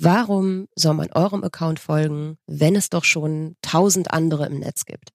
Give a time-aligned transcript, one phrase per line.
[0.00, 5.12] Warum soll man eurem Account folgen, wenn es doch schon tausend andere im Netz gibt?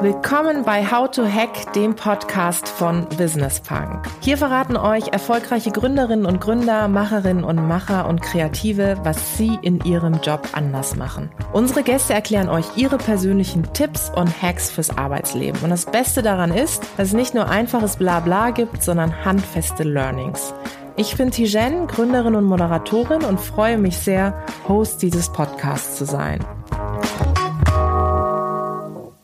[0.00, 4.08] Willkommen bei How to Hack, dem Podcast von Business Punk.
[4.22, 9.80] Hier verraten euch erfolgreiche Gründerinnen und Gründer, Macherinnen und Macher und Kreative, was sie in
[9.84, 11.30] ihrem Job anders machen.
[11.52, 15.60] Unsere Gäste erklären euch ihre persönlichen Tipps und Hacks fürs Arbeitsleben.
[15.62, 20.52] Und das Beste daran ist, dass es nicht nur einfaches Blabla gibt, sondern handfeste Learnings.
[20.98, 26.42] Ich bin Tijen, Gründerin und Moderatorin und freue mich sehr, Host dieses Podcasts zu sein.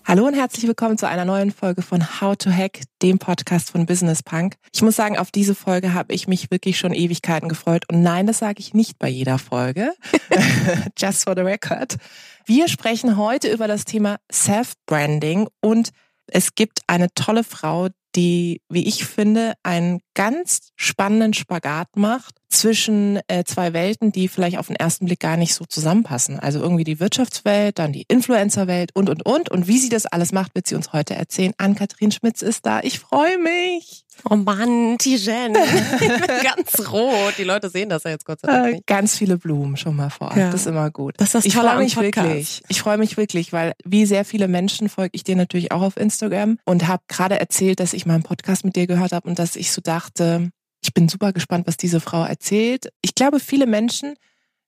[0.05, 3.87] Hallo und herzlich willkommen zu einer neuen Folge von How to Hack, dem Podcast von
[3.87, 4.57] Business Punk.
[4.75, 7.85] Ich muss sagen, auf diese Folge habe ich mich wirklich schon Ewigkeiten gefreut.
[7.91, 9.95] Und nein, das sage ich nicht bei jeder Folge.
[10.99, 11.97] Just for the record.
[12.45, 15.89] Wir sprechen heute über das Thema Self-Branding und
[16.27, 23.20] es gibt eine tolle Frau, die, wie ich finde, einen ganz spannenden Spagat macht zwischen
[23.29, 26.38] äh, zwei Welten, die vielleicht auf den ersten Blick gar nicht so zusammenpassen.
[26.38, 29.51] Also irgendwie die Wirtschaftswelt, dann die Influencerwelt und, und, und.
[29.51, 31.52] Und wie sie das alles macht, wird sie uns heute erzählen.
[31.59, 32.80] Ann-Kathrin Schmitz ist da.
[32.82, 34.04] Ich freue mich.
[34.29, 35.57] Oh Mann, Tijen.
[35.57, 36.10] Ich bin
[36.43, 37.35] ganz rot.
[37.38, 40.10] Die Leute sehen das ja jetzt Gott sei Dank Äh, ganz viele Blumen schon mal
[40.10, 40.37] vorab.
[40.37, 40.51] Ja.
[40.51, 41.15] Das ist immer gut.
[41.16, 42.62] Das ist das ich freue mich wirklich.
[42.68, 45.96] Ich freue mich wirklich, weil wie sehr viele Menschen folge ich dir natürlich auch auf
[45.96, 49.38] Instagram und habe gerade erzählt, dass ich mal einen Podcast mit dir gehört habe und
[49.38, 50.51] dass ich so dachte,
[50.93, 52.93] ich bin super gespannt, was diese Frau erzählt.
[53.01, 54.15] Ich glaube, viele Menschen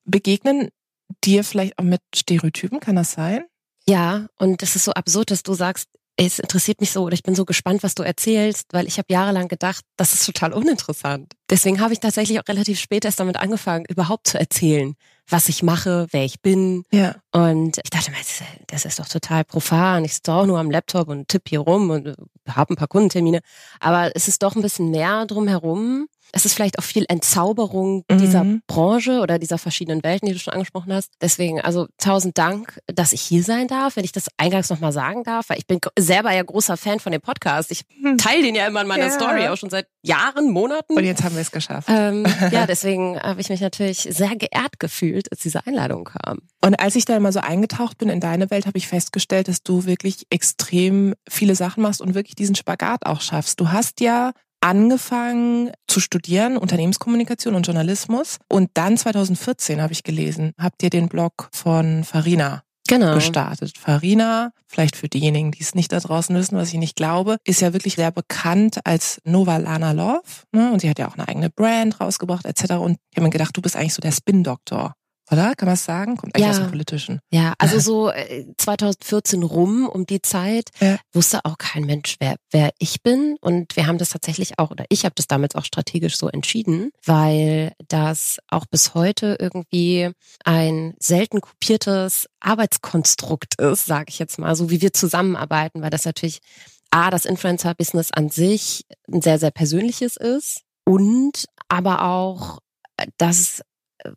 [0.05, 0.69] begegnen
[1.23, 3.45] dir vielleicht auch mit Stereotypen, kann das sein?
[3.87, 7.23] Ja, und das ist so absurd, dass du sagst, es interessiert mich so oder ich
[7.23, 11.33] bin so gespannt, was du erzählst, weil ich habe jahrelang gedacht, das ist total uninteressant.
[11.49, 14.95] Deswegen habe ich tatsächlich auch relativ spät erst damit angefangen, überhaupt zu erzählen,
[15.29, 16.83] was ich mache, wer ich bin.
[16.91, 17.15] Ja.
[17.33, 20.05] Und ich dachte mir, das ist- das ist doch total profan.
[20.05, 22.15] Ich sitze auch nur am Laptop und tippe hier rum und äh,
[22.49, 23.41] habe ein paar Kundentermine.
[23.81, 26.07] Aber es ist doch ein bisschen mehr drumherum.
[26.31, 28.17] Es ist vielleicht auch viel Entzauberung Mhm.
[28.17, 31.11] dieser Branche oder dieser verschiedenen Welten, die du schon angesprochen hast.
[31.21, 35.23] Deswegen, also tausend Dank, dass ich hier sein darf, wenn ich das eingangs nochmal sagen
[35.23, 37.71] darf, weil ich bin selber ja großer Fan von dem Podcast.
[37.71, 37.83] Ich
[38.17, 39.11] teile den ja immer in meiner Ja.
[39.11, 40.93] Story, auch schon seit Jahren, Monaten.
[40.95, 41.87] Und jetzt haben wir es geschafft.
[41.91, 46.39] Ähm, ja, deswegen habe ich mich natürlich sehr geehrt gefühlt, als diese Einladung kam.
[46.63, 49.63] Und als ich da mal so eingetaucht bin in deine Welt, habe ich festgestellt, dass
[49.63, 53.59] du wirklich extrem viele Sachen machst und wirklich diesen Spagat auch schaffst.
[53.59, 54.31] Du hast ja
[54.65, 58.37] angefangen zu studieren, Unternehmenskommunikation und Journalismus.
[58.49, 63.15] Und dann 2014 habe ich gelesen, habt ihr den Blog von Farina Genau.
[63.15, 63.77] gestartet.
[63.77, 67.61] Farina, vielleicht für diejenigen, die es nicht da draußen wissen, was ich nicht glaube, ist
[67.61, 70.21] ja wirklich sehr bekannt als Nova Lana Love.
[70.51, 70.71] Ne?
[70.71, 72.73] Und sie hat ja auch eine eigene Brand rausgebracht etc.
[72.73, 74.93] Und ich habe mir gedacht, du bist eigentlich so der Spin-Doktor.
[75.31, 75.55] Oder?
[75.55, 76.17] Kann man es sagen?
[76.17, 76.51] Kommt eigentlich Ja.
[76.51, 77.19] aus dem Politischen.
[77.31, 80.97] Ja, also so äh, 2014 rum um die Zeit Ja.
[81.13, 83.35] wusste auch kein Mensch, wer, wer ich bin.
[83.41, 86.91] Und wir haben das tatsächlich auch, oder ich habe das damals auch strategisch so entschieden,
[87.05, 90.11] weil das auch bis heute irgendwie
[90.43, 96.05] ein selten kopiertes Arbeitskonstrukt ist, sage ich jetzt mal, so wie wir zusammenarbeiten, weil das
[96.05, 96.39] natürlich
[96.91, 102.59] A, das Influencer-Business an sich ein sehr, sehr persönliches ist und aber auch,
[102.97, 103.61] äh, dass
[104.03, 104.11] äh,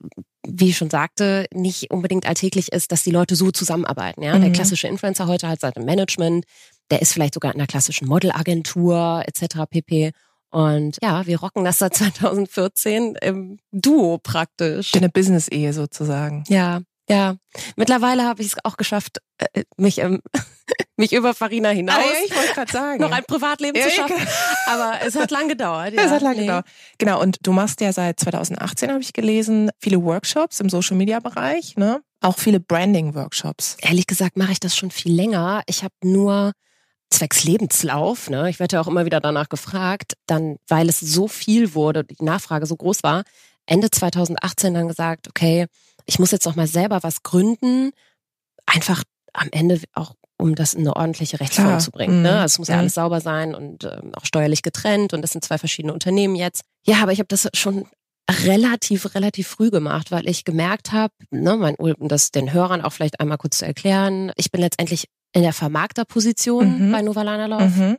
[0.51, 4.23] wie ich schon sagte, nicht unbedingt alltäglich ist, dass die Leute so zusammenarbeiten.
[4.23, 4.55] Ja, der Mhm.
[4.55, 6.45] klassische Influencer heute hat seinem Management,
[6.91, 9.67] der ist vielleicht sogar in einer klassischen Modelagentur etc.
[9.69, 10.13] pp.
[10.51, 14.95] Und ja, wir rocken das seit 2014 im Duo praktisch.
[14.95, 16.45] Eine Business-Ehe sozusagen.
[16.49, 17.37] Ja, ja.
[17.77, 20.21] Mittlerweile habe ich es auch geschafft, äh, mich ähm,
[20.97, 23.01] mich über Farina hinaus Ah, ja, ich wollte gerade sagen.
[23.01, 24.17] noch ein Privatleben Ja, zu schaffen.
[24.67, 25.95] Aber es hat lang gedauert.
[25.95, 26.43] Ja, es hat lange Nee.
[26.47, 26.67] gedauert.
[26.99, 32.03] Genau, und du machst ja seit 2018, habe ich gelesen, viele Workshops im Social-Media-Bereich, ne?
[32.21, 33.77] Auch viele Branding-Workshops.
[33.81, 35.63] Ehrlich gesagt mache ich das schon viel länger.
[35.67, 36.53] Ich habe nur
[37.11, 41.27] zwecks Lebenslauf, ne, ich werde ja auch immer wieder danach gefragt, dann, weil es so
[41.27, 43.23] viel wurde, die Nachfrage so groß war,
[43.65, 45.67] Ende 2018 dann gesagt, okay,
[46.09, 47.91] ich muss jetzt noch mal selber was gründen,
[48.67, 49.05] einfach
[49.35, 51.79] am Ende auch um das in eine ordentliche Rechtsform Klar.
[51.81, 52.19] zu bringen.
[52.19, 52.23] Mhm.
[52.23, 52.33] Ne?
[52.41, 52.81] Also es muss ja Mhm.
[52.81, 56.63] alles sauber sein und ähm, auch steuerlich getrennt und das sind zwei verschiedene Unternehmen jetzt.
[56.87, 57.87] Ja, aber ich habe das schon
[58.31, 62.93] relativ, relativ früh gemacht, weil ich gemerkt habe, ne, mein, um das den Hörern auch
[62.93, 66.93] vielleicht einmal kurz zu erklären, ich bin letztendlich in der Vermarkterposition Mhm.
[66.93, 67.65] bei Novalana Love.
[67.69, 67.99] Mhm.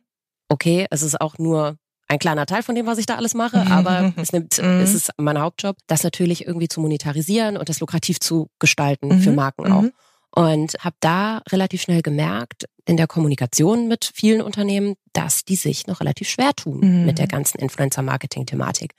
[0.50, 1.78] Okay, es ist auch nur
[2.10, 3.72] ein kleiner Teil von dem, was ich da alles mache, Mhm.
[3.72, 4.82] aber es nimmt, Mhm.
[4.82, 9.22] es ist mein Hauptjob, das natürlich irgendwie zu monetarisieren und das lukrativ zu gestalten Mhm.
[9.22, 9.82] für Marken auch.
[9.84, 9.94] Mhm.
[10.32, 15.88] Und habe da relativ schnell gemerkt, in der Kommunikation mit vielen Unternehmen, dass die sich
[15.88, 17.06] noch relativ schwer tun Mhm.
[17.06, 18.94] mit der ganzen Influencer-Marketing-Thematik.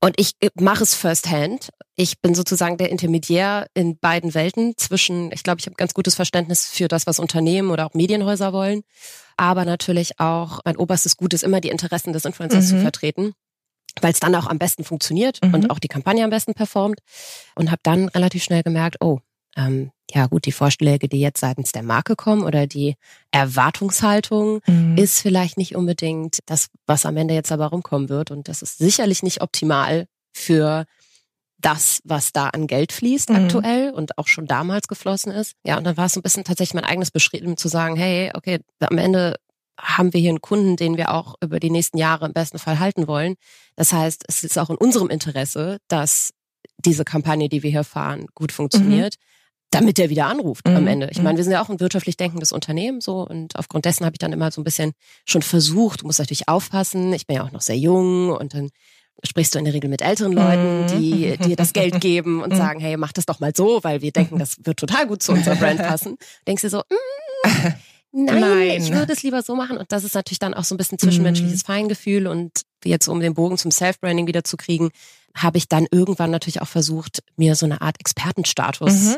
[0.00, 1.70] Und ich äh, mache es firsthand.
[1.96, 6.14] Ich bin sozusagen der Intermediär in beiden Welten zwischen, ich glaube, ich habe ganz gutes
[6.16, 8.82] Verständnis für das, was Unternehmen oder auch Medienhäuser wollen.
[9.36, 12.76] Aber natürlich auch mein oberstes Gut ist immer die Interessen des Influencers Mhm.
[12.76, 13.32] zu vertreten.
[14.00, 15.54] weil es dann auch am besten funktioniert Mhm.
[15.54, 16.98] und auch die Kampagne am besten performt.
[17.54, 19.20] Und habe dann relativ schnell gemerkt, oh,
[19.56, 22.96] ähm, ja gut, die Vorschläge, die jetzt seitens der Marke kommen oder die
[23.30, 24.96] Erwartungshaltung Mhm.
[24.98, 28.30] ist vielleicht nicht unbedingt das, was am Ende jetzt aber rumkommen wird.
[28.32, 30.86] Und das ist sicherlich nicht optimal für
[31.64, 33.36] das, was da an Geld fließt Mhm.
[33.36, 35.54] aktuell und auch schon damals geflossen ist.
[35.64, 38.30] Ja, und dann war es so ein bisschen tatsächlich mein eigenes Beschreiben zu sagen, hey,
[38.34, 39.36] okay, am Ende
[39.80, 42.78] haben wir hier einen Kunden, den wir auch über die nächsten Jahre im besten Fall
[42.78, 43.34] halten wollen.
[43.76, 46.30] Das heißt, es ist auch in unserem Interesse, dass
[46.78, 49.16] diese Kampagne, die wir hier fahren, gut funktioniert,
[49.70, 50.86] damit der wieder anruft am Mhm.
[50.88, 51.08] Ende.
[51.10, 54.14] Ich meine, wir sind ja auch ein wirtschaftlich denkendes Unternehmen so und aufgrund dessen habe
[54.14, 54.92] ich dann immer so ein bisschen
[55.24, 58.70] schon versucht, du musst natürlich aufpassen, ich bin ja auch noch sehr jung und dann
[59.22, 60.86] sprichst du in der Regel mit älteren Leuten, Mhm.
[61.00, 62.56] die dir das Geld geben und Mhm.
[62.56, 65.32] sagen, hey, mach das doch mal so, weil wir denken, das wird total gut zu
[65.32, 66.16] unserer Brand passen.
[66.46, 67.44] Denkst du so, mm,
[68.12, 68.82] nein, Nein.
[68.82, 69.76] ich würde es lieber so machen.
[69.78, 71.66] Und das ist natürlich dann auch so ein bisschen zwischenmenschliches Mhm.
[71.66, 72.26] Feingefühl.
[72.26, 72.52] Und
[72.84, 74.90] jetzt, um den Bogen zum Self-Branding wieder zu kriegen,
[75.36, 79.16] habe ich dann irgendwann natürlich auch versucht, mir so eine Art Expertenstatus Mhm.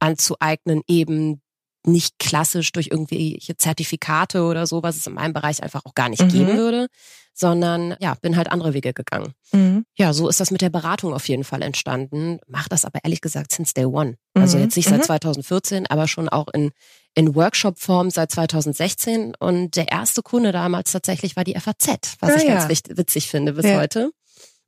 [0.00, 1.41] anzueignen, eben
[1.84, 6.08] nicht klassisch durch irgendwelche Zertifikate oder so, was es in meinem Bereich einfach auch gar
[6.08, 6.28] nicht Mhm.
[6.28, 6.86] geben würde,
[7.34, 9.32] sondern ja, bin halt andere Wege gegangen.
[9.52, 9.84] Mhm.
[9.96, 12.38] Ja, so ist das mit der Beratung auf jeden Fall entstanden.
[12.46, 14.16] Mach das aber ehrlich gesagt since day one.
[14.34, 14.64] Also Mhm.
[14.64, 15.04] jetzt nicht seit Mhm.
[15.04, 16.70] 2014, aber schon auch in,
[17.14, 19.34] in Workshop-Form seit 2016.
[19.38, 22.54] Und der erste Kunde damals tatsächlich war die FAZ, was Ah, ich ja.
[22.54, 23.78] ganz wichtig, witzig finde bis Ja.
[23.80, 24.12] heute.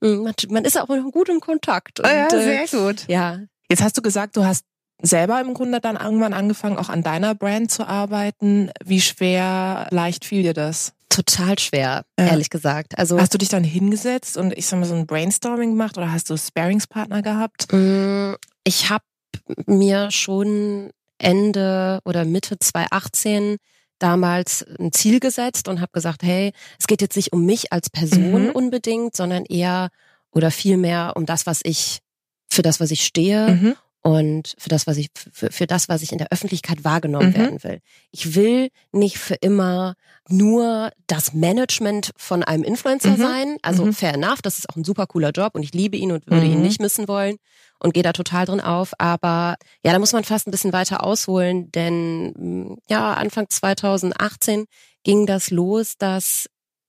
[0.00, 2.00] Mhm, Man, man ist auch noch gut im Kontakt.
[2.00, 3.04] Und, Ah ja, äh, sehr gut.
[3.08, 3.40] ja,
[3.70, 4.64] Jetzt hast du gesagt, du hast
[5.06, 8.70] selber im Grunde dann irgendwann angefangen, auch an deiner Brand zu arbeiten.
[8.84, 10.92] Wie schwer, leicht fiel dir das?
[11.10, 12.26] total schwer, Ja.
[12.26, 12.98] ehrlich gesagt.
[12.98, 16.10] Also Hast du dich dann hingesetzt und ich sag mal so ein Brainstorming gemacht oder
[16.10, 17.72] hast du Sparingspartner gehabt?
[17.72, 18.32] Mm,
[18.64, 19.04] Ich habe
[19.66, 23.58] mir schon Ende oder Mitte 2018
[24.00, 27.90] damals ein Ziel gesetzt und habe gesagt, hey, es geht jetzt nicht um mich als
[27.90, 28.50] Person Mhm.
[28.50, 29.90] unbedingt, sondern eher
[30.32, 32.00] oder vielmehr um das, was ich
[32.50, 33.76] für das, was ich stehe Mhm.
[34.06, 37.34] Und für das, was ich für, für das, was ich in der Öffentlichkeit wahrgenommen Mhm.
[37.34, 37.80] werden will.
[38.10, 39.94] Ich will nicht für immer
[40.28, 43.16] nur das Management von einem Influencer Mhm.
[43.16, 43.56] sein.
[43.62, 43.92] Also Mhm.
[43.94, 46.46] fair enough, das ist auch ein super cooler Job und ich liebe ihn und würde
[46.46, 46.62] ihn Mhm.
[46.62, 47.36] nicht missen wollen
[47.78, 48.92] und gehe da total drin auf.
[48.98, 54.66] Aber ja, da muss man fast ein bisschen weiter ausholen, denn mh, ja, Anfang 2018
[55.02, 56.46] ging das los, dass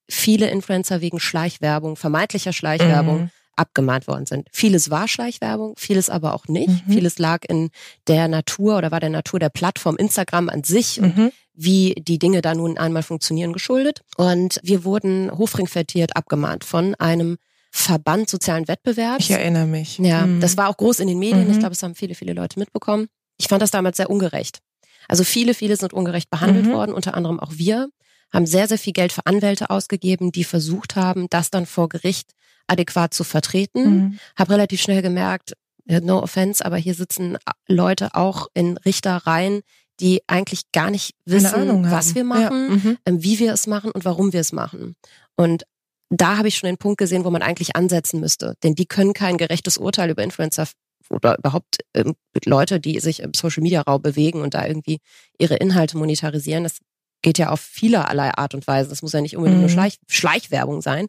[0.09, 3.29] viele Influencer wegen Schleichwerbung, vermeintlicher Schleichwerbung, Mhm.
[3.55, 4.47] Abgemahnt worden sind.
[4.51, 6.87] Vieles war Schleichwerbung, vieles aber auch nicht.
[6.87, 6.91] Mhm.
[6.91, 7.69] Vieles lag in
[8.07, 11.31] der Natur oder war der Natur der Plattform Instagram an sich und Mhm.
[11.53, 14.01] wie die Dinge da nun einmal funktionieren geschuldet.
[14.17, 17.37] Und wir wurden hochfrequentiert abgemahnt von einem
[17.71, 19.25] Verband sozialen Wettbewerbs.
[19.25, 19.97] Ich erinnere mich.
[19.99, 20.39] Ja, Mhm.
[20.39, 21.45] das war auch groß in den Medien.
[21.45, 21.51] Mhm.
[21.51, 23.07] Ich glaube, es haben viele, viele Leute mitbekommen.
[23.37, 24.59] Ich fand das damals sehr ungerecht.
[25.07, 26.71] Also viele, viele sind ungerecht behandelt Mhm.
[26.71, 27.89] worden, unter anderem auch wir,
[28.35, 32.31] haben sehr, sehr viel Geld für Anwälte ausgegeben, die versucht haben, das dann vor Gericht
[32.67, 33.83] adäquat zu vertreten.
[33.89, 34.19] Mhm.
[34.37, 35.53] Habe relativ schnell gemerkt,
[35.87, 37.37] äh, no offense, aber hier sitzen
[37.67, 39.61] Leute auch in Richterreihen,
[39.99, 42.49] die eigentlich gar nicht wissen, was wir machen, Ja.
[42.75, 42.97] Mhm.
[43.05, 44.95] ähm, wie wir es machen und warum wir es machen.
[45.37, 45.63] Und
[46.09, 48.55] da habe ich schon den Punkt gesehen, wo man eigentlich ansetzen müsste.
[48.63, 50.67] Denn die können kein gerechtes Urteil über Influencer
[51.09, 52.15] oder überhaupt ähm,
[52.45, 54.99] Leute, die sich im Social Media Raum bewegen und da irgendwie
[55.37, 56.63] ihre Inhalte monetarisieren.
[56.63, 56.79] Das
[57.21, 58.89] geht ja auf vielerlei Art und Weise.
[58.89, 59.73] Das muss ja nicht unbedingt nur Mhm.
[59.73, 61.07] Schleich Schleichwerbung sein.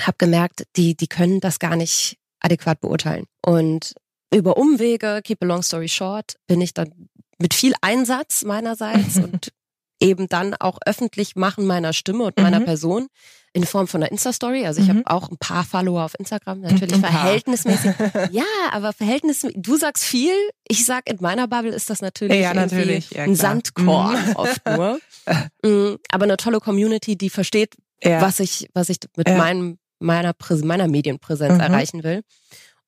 [0.00, 3.26] Hab gemerkt, die, die können das gar nicht adäquat beurteilen.
[3.44, 3.94] Und
[4.32, 7.08] über Umwege, keep a long story short, bin ich dann
[7.38, 9.52] mit viel Einsatz meinerseits und
[10.00, 12.64] eben dann auch öffentlich machen meiner Stimme und meiner Mhm.
[12.64, 13.06] Person
[13.52, 14.64] in Form von einer Insta-Story.
[14.64, 14.98] Also ich Mhm.
[14.98, 17.10] habe auch ein paar Follower auf Instagram, natürlich Ein paar.
[17.10, 17.90] verhältnismäßig.
[18.30, 20.32] ja, aber verhältnismäßig, du sagst viel,
[20.68, 23.34] ich sag in meiner Bubble ist das natürlich, Ja, natürlich, ja, ein.
[23.36, 24.32] Sandkorn Mhm.
[24.36, 25.00] oft nur.
[25.62, 28.20] Mm, aber eine tolle Community, die versteht, Ja.
[28.22, 29.36] was ich, was ich mit Ja.
[29.36, 31.60] meinem, meiner, Präs meiner Medienpräsenz Mhm.
[31.60, 32.22] erreichen will.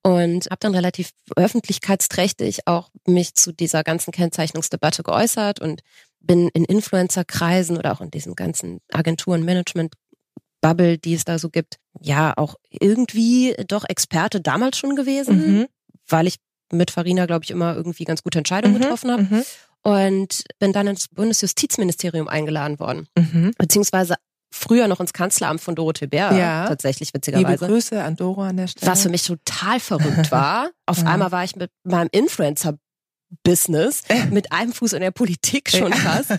[0.03, 5.83] Und habe dann relativ öffentlichkeitsträchtig auch mich zu dieser ganzen Kennzeichnungsdebatte geäußert und
[6.23, 12.33] bin in Influencer-Kreisen oder auch in diesem ganzen Agenturen-Management-Bubble, die es da so gibt, ja
[12.37, 15.67] auch irgendwie doch Experte damals schon gewesen, Mhm.
[16.09, 16.37] weil ich
[16.73, 18.81] mit Farina, glaube ich, immer irgendwie ganz gute Entscheidungen Mhm.
[18.81, 19.43] getroffen habe Mhm.
[19.83, 23.53] und bin dann ins Bundesjustizministerium eingeladen worden, Mhm.
[23.59, 24.15] beziehungsweise
[24.55, 26.69] früher noch ins Kanzleramt von Dorothee Bär, Ja.
[26.69, 27.67] tatsächlich Liebe witzigerweise.
[27.67, 28.91] Grüße an Doro an der Stelle.
[28.91, 30.71] Was für mich total verrückt war.
[30.87, 32.09] Auf einmal war ich mit meinem
[33.45, 36.33] Influencer-Business mit einem Fuß in der Politik schon fast.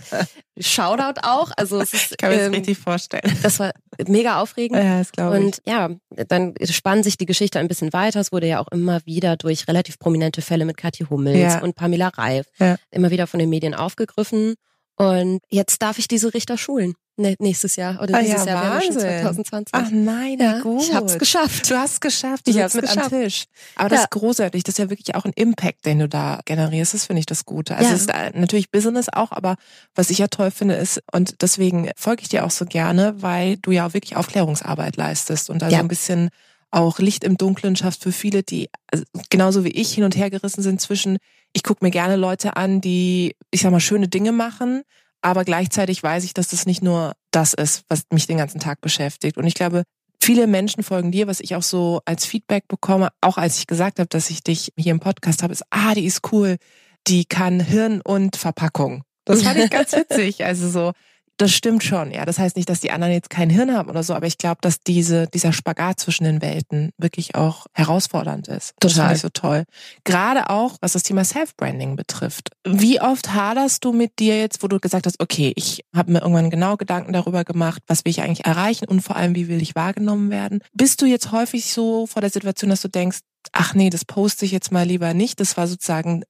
[0.58, 1.50] Shoutout auch.
[1.56, 3.36] Also es ist, Ich kann mir das ähm, richtig vorstellen.
[3.42, 3.72] das war
[4.06, 4.78] mega aufregend.
[4.82, 5.44] Ja, das glaube ich.
[5.44, 5.90] Und ja,
[6.28, 8.20] dann spann sich die Geschichte ein bisschen weiter.
[8.20, 11.62] Es wurde ja auch immer wieder durch relativ prominente Fälle mit Kathi Hummels Ja.
[11.62, 12.76] und Pamela Reif Ja.
[12.90, 14.54] immer wieder von den Medien aufgegriffen.
[14.96, 16.94] Und jetzt darf ich diese Richter schulen.
[17.16, 19.22] Nee, nächstes Jahr oder Ah dieses ja, Jahr wäre schon Wahnsinn.
[19.22, 19.72] 2020.
[19.72, 20.82] Ach nein, ja, gut.
[20.82, 21.70] ich hab's geschafft.
[21.70, 23.10] Du hast es geschafft, du Ich hab's mit am geschafft.
[23.10, 23.44] Tisch.
[23.76, 24.04] Aber das Ja.
[24.04, 26.92] ist großartig, das ist ja wirklich auch ein Impact, den du da generierst.
[26.94, 27.76] Das finde ich das Gute.
[27.76, 27.94] Also Ja.
[27.94, 29.54] es ist äh, natürlich Business auch, aber
[29.94, 33.58] was ich ja toll finde ist, und deswegen folge ich dir auch so gerne, weil
[33.58, 36.30] du ja auch wirklich Aufklärungsarbeit leistest und da so ein bisschen
[36.72, 40.30] auch Licht im Dunkeln schaffst für viele, die also genauso wie ich hin und her
[40.30, 41.18] gerissen sind zwischen,
[41.52, 44.82] ich gucke mir gerne Leute an, die, ich sag mal, schöne Dinge machen,
[45.24, 48.82] aber gleichzeitig weiß ich, dass das nicht nur das ist, was mich den ganzen Tag
[48.82, 49.38] beschäftigt.
[49.38, 49.84] Und ich glaube,
[50.22, 53.98] viele Menschen folgen dir, was ich auch so als Feedback bekomme, auch als ich gesagt
[53.98, 56.58] habe, dass ich dich hier im Podcast habe, ist, ah, die ist cool,
[57.06, 59.02] die kann Hirn und Verpackung.
[59.24, 60.44] Das fand ich ganz witzig.
[60.44, 60.92] Also so,
[61.36, 62.24] das stimmt schon, ja.
[62.24, 64.58] Das heißt nicht, dass die anderen jetzt kein Hirn haben oder so, aber ich glaube,
[64.60, 68.74] dass diese, dieser Spagat zwischen den Welten wirklich auch herausfordernd ist.
[68.78, 69.06] Das Total.
[69.06, 69.64] finde ich so toll.
[70.04, 72.50] Gerade auch, was das Thema Self-Branding betrifft.
[72.64, 76.20] Wie oft haderst du mit dir jetzt, wo du gesagt hast, okay, ich habe mir
[76.20, 79.60] irgendwann genau Gedanken darüber gemacht, was will ich eigentlich erreichen und vor allem, wie will
[79.60, 80.60] ich wahrgenommen werden?
[80.72, 83.18] Bist du jetzt häufig so vor der Situation, dass du denkst,
[83.52, 85.40] ach nee, das poste ich jetzt mal lieber nicht.
[85.40, 86.24] Das war sozusagen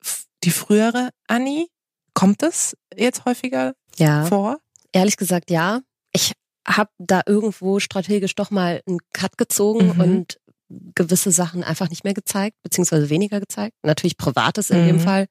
[0.44, 1.66] die frühere Annie.
[2.14, 4.58] Kommt das jetzt häufiger Ja, vor?
[4.94, 5.80] Ehrlich gesagt ja.
[6.12, 6.32] Ich
[6.66, 10.00] habe da irgendwo strategisch doch mal einen Cut gezogen Mhm.
[10.00, 10.38] und
[10.94, 13.76] gewisse Sachen einfach nicht mehr gezeigt, beziehungsweise weniger gezeigt.
[13.82, 15.00] Natürlich Privates in dem Mhm.
[15.00, 15.26] Fall.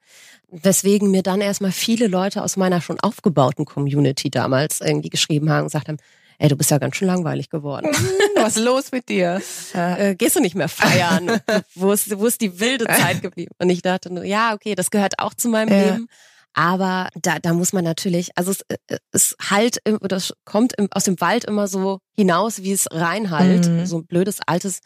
[0.52, 5.62] Weswegen mir dann erstmal viele Leute aus meiner schon aufgebauten Community damals irgendwie geschrieben haben
[5.62, 5.98] und gesagt haben,
[6.38, 7.90] ey, du bist ja ganz schön langweilig geworden.
[8.36, 9.42] Was ist los mit dir?
[9.74, 11.40] Äh, gehst du nicht mehr feiern?
[11.76, 13.52] wo, ist, wo ist die wilde Zeit geblieben?
[13.58, 15.84] Und ich dachte nur, ja, okay, das gehört auch zu meinem Ja.
[15.94, 16.08] Leben.
[16.54, 19.80] Aber da, da muss man natürlich, also es, äh, es halt,
[20.12, 23.68] es kommt aus dem Wald immer so hinaus, wie es reinhalt.
[23.68, 23.86] Mhm.
[23.86, 24.80] So ein blödes altes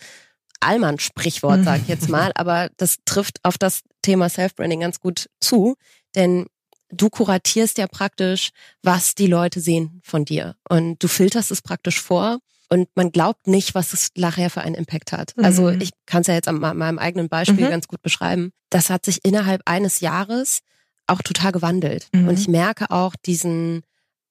[0.60, 2.32] Allmann-Sprichwort, sage ich jetzt mal.
[2.36, 5.76] Aber das trifft auf das Thema Self-Branding ganz gut zu.
[6.16, 6.48] Denn
[6.90, 8.50] du kuratierst ja praktisch,
[8.82, 10.56] was die Leute sehen von dir.
[10.70, 12.40] Und du filterst es praktisch vor.
[12.70, 15.34] Und man glaubt nicht, was es nachher für einen Impact hat.
[15.38, 15.80] Also Mhm.
[15.82, 17.70] ich kann es ja jetzt an me- meinem eigenen Beispiel Mhm.
[17.72, 18.52] ganz gut beschreiben.
[18.70, 20.60] Das hat sich innerhalb eines Jahres
[21.08, 22.08] auch total gewandelt.
[22.14, 22.28] Mhm.
[22.28, 23.82] Und ich merke auch diesen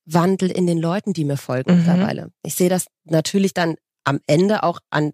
[0.04, 1.78] Wandel in den Leuten, die mir folgen Mhm.
[1.78, 2.30] mittlerweile.
[2.44, 5.12] Ich sehe das natürlich dann am Ende auch an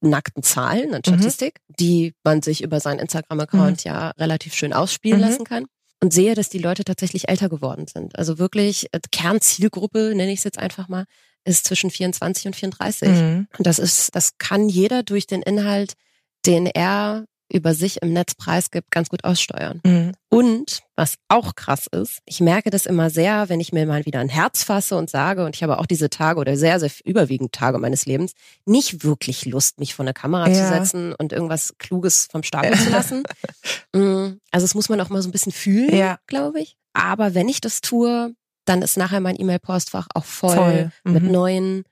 [0.00, 1.12] nackten Zahlen, an Mhm.
[1.12, 5.26] Statistik, die man sich über seinen Instagram-Account ja relativ schön ausspielen Mhm.
[5.26, 5.66] lassen kann.
[6.02, 8.18] Und sehe, dass die Leute tatsächlich älter geworden sind.
[8.18, 11.04] Also wirklich, äh, Kernzielgruppe, nenne ich es jetzt einfach mal,
[11.44, 13.08] ist zwischen 24 und 34.
[13.08, 13.46] Mhm.
[13.56, 15.92] Und das ist, das kann jeder durch den Inhalt,
[16.44, 19.80] den er über sich im Netz preisgibt, ganz gut aussteuern.
[19.84, 20.12] Mhm.
[20.28, 24.20] Und was auch krass ist, ich merke das immer sehr, wenn ich mir mal wieder
[24.20, 27.52] ein Herz fasse und sage, und ich habe auch diese Tage oder sehr, sehr überwiegend
[27.52, 28.32] Tage meines Lebens,
[28.64, 30.54] nicht wirklich Lust, mich vor eine Kamera Ja.
[30.54, 33.22] zu setzen und irgendwas Kluges vom Stapel zu lassen.
[33.94, 36.18] Mm, Also das muss man auch mal so ein bisschen fühlen, Ja.
[36.26, 36.76] glaube ich.
[36.94, 40.90] Aber wenn ich das tue, dann ist nachher mein E-Mail-Postfach auch voll, Voll.
[41.04, 41.30] mit Mhm.
[41.30, 41.84] neuen,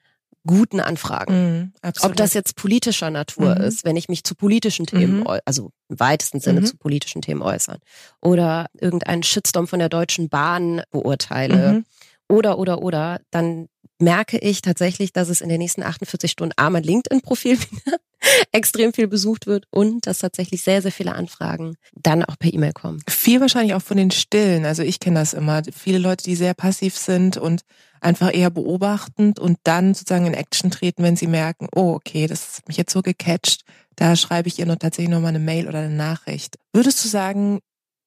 [0.46, 1.74] guten Anfragen.
[1.82, 2.12] Absolut.
[2.12, 3.60] Ob das jetzt politischer Natur Mhm.
[3.62, 5.26] ist, wenn ich mich zu politischen Themen, Mhm.
[5.44, 6.66] also im weitesten Sinne Mhm.
[6.66, 7.78] zu politischen Themen äußern,
[8.22, 11.84] oder irgendeinen Shitstorm von der Deutschen Bahn beurteile, Mhm.
[12.28, 13.68] oder, oder, oder, dann
[13.98, 17.98] merke ich tatsächlich, dass es in den nächsten 48 Stunden A, mein LinkedIn-Profil wieder
[18.52, 22.72] extrem viel besucht wird und dass tatsächlich sehr, sehr viele Anfragen dann auch per E-Mail
[22.72, 23.02] kommen.
[23.08, 24.64] Viel wahrscheinlich auch von den Stillen.
[24.64, 25.62] Also ich kenne das immer.
[25.72, 27.62] Viele Leute, die sehr passiv sind und
[28.00, 32.58] einfach eher beobachtend und dann sozusagen in Action treten, wenn sie merken, oh, okay, das
[32.58, 33.64] hat mich jetzt so gecatcht,
[33.96, 36.56] da schreibe ich ihr noch tatsächlich nochmal eine Mail oder eine Nachricht.
[36.72, 37.60] Würdest du sagen,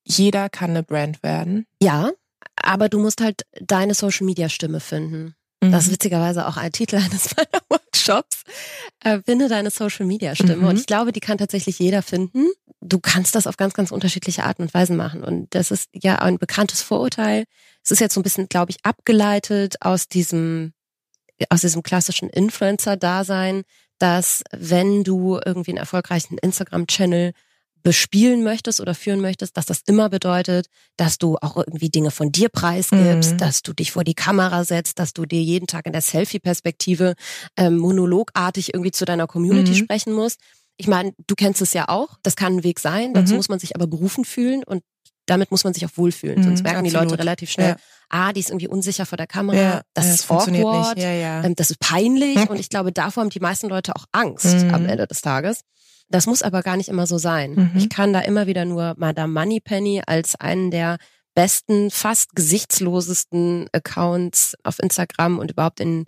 [0.04, 1.66] jeder kann eine Brand werden?
[1.82, 2.12] Ja,
[2.56, 5.36] aber du musst halt deine Social-Media-Stimme finden.
[5.72, 5.94] Das ist Mhm.
[5.94, 8.44] witzigerweise auch ein Titel eines meiner Workshops.
[9.02, 10.58] Äh, finde deine Social Media Stimme.
[10.58, 10.68] Mhm.
[10.68, 12.48] Und ich glaube, die kann tatsächlich jeder finden.
[12.82, 15.24] Du kannst das auf ganz, ganz unterschiedliche Arten und Weisen machen.
[15.24, 17.46] Und das ist ja ein bekanntes Vorurteil.
[17.84, 20.74] Es ist jetzt so ein bisschen, glaube ich, abgeleitet aus diesem,
[21.50, 23.64] aus diesem klassischen Influencer-Dasein,
[24.00, 27.32] dass wenn du irgendwie einen erfolgreichen Instagram-Channel
[27.84, 32.32] bespielen möchtest oder führen möchtest, dass das immer bedeutet, dass du auch irgendwie Dinge von
[32.32, 33.38] dir preisgibst, Mhm.
[33.38, 37.16] dass du dich vor die Kamera setzt, dass du dir jeden Tag in der Selfie-Perspektive
[37.58, 39.78] ähm, monologartig irgendwie zu deiner Community Mhm.
[39.78, 40.40] sprechen musst.
[40.78, 42.18] Ich meine, du kennst es ja auch.
[42.24, 43.14] Das kann ein Weg sein.
[43.14, 43.38] Dazu Mhm.
[43.38, 44.84] muss man sich aber berufen fühlen und
[45.26, 46.40] damit muss man sich auch wohlfühlen.
[46.40, 47.20] Mhm, Sonst merken die Leute absolut.
[47.20, 47.76] relativ schnell, Ja.
[48.10, 50.52] ah, die ist irgendwie unsicher vor der Kamera, Ja, das ja, ist awkward,
[50.98, 51.04] nicht.
[51.06, 51.44] Ja, ja.
[51.44, 52.48] ähm, das ist peinlich Mhm.
[52.48, 54.74] und ich glaube, davor haben die meisten Leute auch Angst Mhm.
[54.74, 55.62] am Ende des Tages.
[56.14, 57.54] Das muss aber gar nicht immer so sein.
[57.56, 57.72] Mhm.
[57.76, 60.98] Ich kann da immer wieder nur Madame Moneypenny als einen der
[61.34, 66.06] besten, fast gesichtslosesten Accounts auf Instagram und überhaupt in,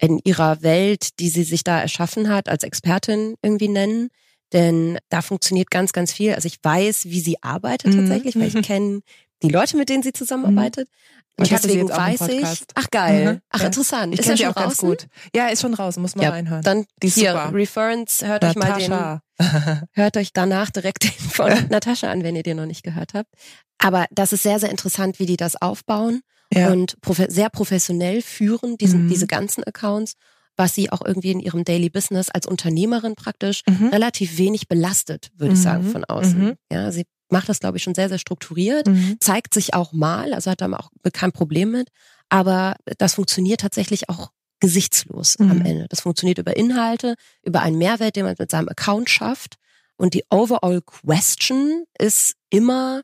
[0.00, 4.08] in ihrer Welt, die sie sich da erschaffen hat, als Expertin irgendwie nennen.
[4.52, 6.34] Denn da funktioniert ganz, ganz viel.
[6.34, 7.98] Also ich weiß, wie sie arbeitet Mhm.
[7.98, 9.00] tatsächlich, weil ich kenne
[9.42, 10.88] die Leute, mit denen sie zusammenarbeitet.
[11.36, 12.44] Und ich deswegen weiß ich.
[12.74, 13.34] Ach geil.
[13.34, 14.12] Mhm, Ach interessant.
[14.12, 14.88] Ich kenne ja sie schon auch ganz draußen?
[14.88, 15.06] gut.
[15.34, 16.62] Ja, ist schon draußen, muss man Ja, reinhören.
[16.62, 17.54] Dann Die hier super.
[17.54, 18.22] Reference.
[18.24, 19.20] Hört euch mal den.
[19.92, 23.30] Hört euch danach direkt den von Natascha an, wenn ihr den noch nicht gehört habt.
[23.78, 26.20] Aber das ist sehr sehr interessant, wie die das aufbauen
[26.52, 26.70] ja.
[26.70, 29.08] und profe sehr professionell führen diesen Mhm.
[29.08, 30.14] diese ganzen Accounts,
[30.56, 33.88] was sie auch irgendwie in ihrem Daily Business als Unternehmerin praktisch Mhm.
[33.88, 35.64] relativ wenig belastet, würde ich Mhm.
[35.64, 36.38] sagen, von außen.
[36.38, 36.54] Mhm.
[36.70, 39.16] Ja, sie macht das, glaube ich, schon sehr, sehr strukturiert, Mhm.
[39.20, 41.88] zeigt sich auch mal, also hat da auch kein Problem mit,
[42.28, 45.64] aber das funktioniert tatsächlich auch gesichtslos am Mhm.
[45.66, 45.86] Ende.
[45.88, 49.56] Das funktioniert über Inhalte, über einen Mehrwert, den man mit seinem Account schafft.
[49.96, 53.02] Und die overall question ist immer,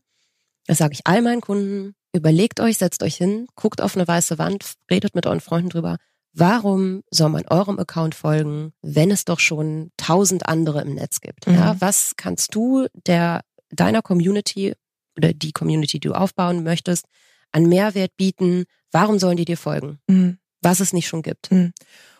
[0.66, 4.38] das sage ich all meinen Kunden, überlegt euch, setzt euch hin, guckt auf eine weiße
[4.38, 5.96] Wand, redet mit euren Freunden drüber.
[6.32, 11.46] Warum soll man eurem Account folgen, wenn es doch schon tausend andere im Netz gibt?
[11.46, 11.54] Mhm.
[11.54, 14.74] Ja, was kannst du der deiner Community
[15.16, 17.06] oder die Community, die du aufbauen möchtest,
[17.52, 18.64] an Mehrwert bieten?
[18.92, 19.98] Warum sollen die dir folgen?
[20.08, 20.38] Mhm.
[20.62, 21.50] Was es nicht schon gibt.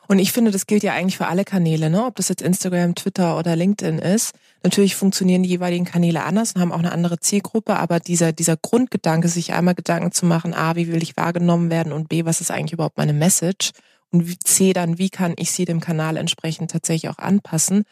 [0.08, 2.04] Und ich finde, das gilt ja eigentlich für alle Kanäle, ne?
[2.04, 4.34] ob das jetzt Instagram, Twitter oder LinkedIn ist.
[4.62, 8.56] Natürlich funktionieren die jeweiligen Kanäle anders und haben auch eine andere Zielgruppe, aber dieser, dieser
[8.56, 12.40] Grundgedanke, sich einmal Gedanken zu machen, A, wie will ich wahrgenommen werden und B, was
[12.40, 13.72] ist eigentlich überhaupt meine Message
[14.10, 17.84] und C, dann, wie kann ich sie dem Kanal entsprechend tatsächlich auch anpassen,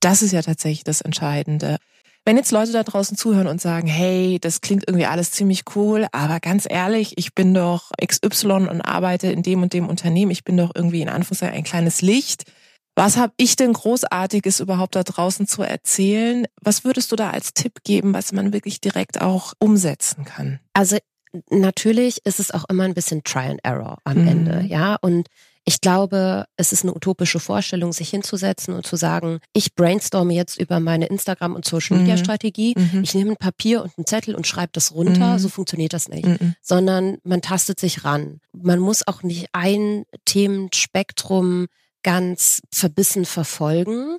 [0.00, 1.78] das ist ja tatsächlich das Entscheidende.
[2.24, 6.06] Wenn jetzt Leute da draußen zuhören und sagen, hey, das klingt irgendwie alles ziemlich cool,
[6.12, 10.44] aber ganz ehrlich, ich bin doch XY und arbeite in dem und dem Unternehmen, ich
[10.44, 12.44] bin doch irgendwie in Anführungszeichen ein kleines Licht.
[12.94, 16.46] Was habe ich denn Großartiges überhaupt da draußen zu erzählen?
[16.60, 20.60] Was würdest du da als Tipp geben, was man wirklich direkt auch umsetzen kann?
[20.74, 20.98] Also
[21.50, 24.28] natürlich ist es auch immer ein bisschen Try and Error am Mhm.
[24.28, 24.96] Ende, ja.
[25.00, 25.28] Und
[25.64, 30.58] ich glaube, es ist eine utopische Vorstellung, sich hinzusetzen und zu sagen, ich brainstorme jetzt
[30.58, 32.74] über meine Instagram- und Social-Media-Strategie.
[32.76, 33.02] Mhm.
[33.04, 35.34] Ich nehme ein Papier und einen Zettel und schreibe das runter.
[35.34, 35.38] Mhm.
[35.38, 36.26] So funktioniert das nicht.
[36.26, 36.54] Mhm.
[36.60, 38.40] Sondern man tastet sich ran.
[38.52, 41.68] Man muss auch nicht ein Themenspektrum
[42.02, 44.18] ganz verbissen verfolgen,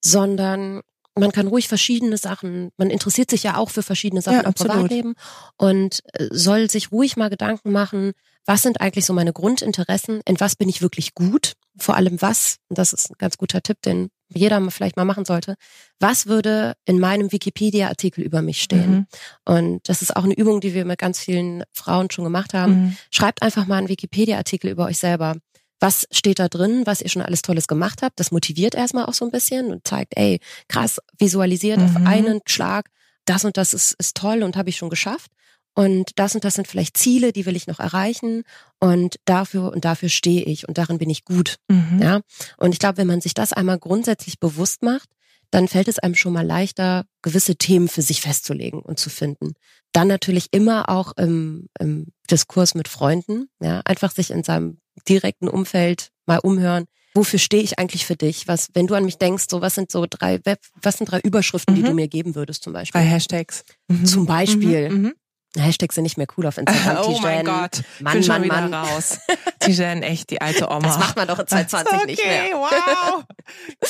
[0.00, 0.80] sondern
[1.14, 4.54] man kann ruhig verschiedene Sachen, man interessiert sich ja auch für verschiedene Sachen Ja, im.
[4.54, 5.14] Privatleben
[5.58, 8.12] und äh, soll sich ruhig mal Gedanken machen,
[8.46, 12.56] was sind eigentlich so meine Grundinteressen, in was bin ich wirklich gut, vor allem was,
[12.68, 15.56] und das ist ein ganz guter Tipp, den jeder vielleicht mal machen sollte,
[16.00, 18.90] was würde in meinem Wikipedia-Artikel über mich stehen?
[18.90, 19.06] Mhm.
[19.44, 22.72] Und das ist auch eine Übung, die wir mit ganz vielen Frauen schon gemacht haben.
[22.72, 22.96] Mhm.
[23.10, 25.36] Schreibt einfach mal einen Wikipedia-Artikel über euch selber.
[25.80, 28.20] Was steht da drin, was ihr schon alles Tolles gemacht habt?
[28.20, 32.06] Das motiviert erstmal auch so ein bisschen und zeigt, ey, krass, visualisiert auf Mhm.
[32.06, 32.88] einen Schlag,
[33.24, 35.30] das und das ist, ist toll und habe ich schon geschafft.
[35.74, 38.42] Und das und das sind vielleicht Ziele, die will ich noch erreichen.
[38.78, 41.56] Und dafür und dafür stehe ich und darin bin ich gut.
[41.68, 42.00] Mhm.
[42.02, 42.20] Ja.
[42.58, 45.08] Und ich glaube, wenn man sich das einmal grundsätzlich bewusst macht,
[45.50, 49.52] dann fällt es einem schon mal leichter, gewisse Themen für sich festzulegen und zu finden.
[49.92, 55.48] Dann natürlich immer auch im, im Diskurs mit Freunden, ja, einfach sich in seinem direkten
[55.48, 56.86] Umfeld mal umhören.
[57.14, 58.48] Wofür stehe ich eigentlich für dich?
[58.48, 61.20] Was, wenn du an mich denkst, so was sind so drei Web, was sind drei
[61.20, 61.86] Überschriften, die Mhm.
[61.86, 62.98] du mir geben würdest zum Beispiel?
[62.98, 63.64] Bei Hashtags.
[63.88, 64.06] Mhm.
[64.06, 64.88] Zum Beispiel.
[64.88, 65.12] Mhm.
[65.56, 65.60] Mhm.
[65.62, 66.96] Hashtags sind nicht mehr cool auf Instagram.
[67.06, 67.44] Oh mein.
[67.44, 68.74] Gott, Mann, bin schon Mann, wieder Mann.
[68.74, 69.18] raus.
[69.60, 70.80] Tijen, echt die alte Oma.
[70.80, 72.58] Das macht man doch in 2020 okay, nicht mehr.
[72.58, 73.24] wow.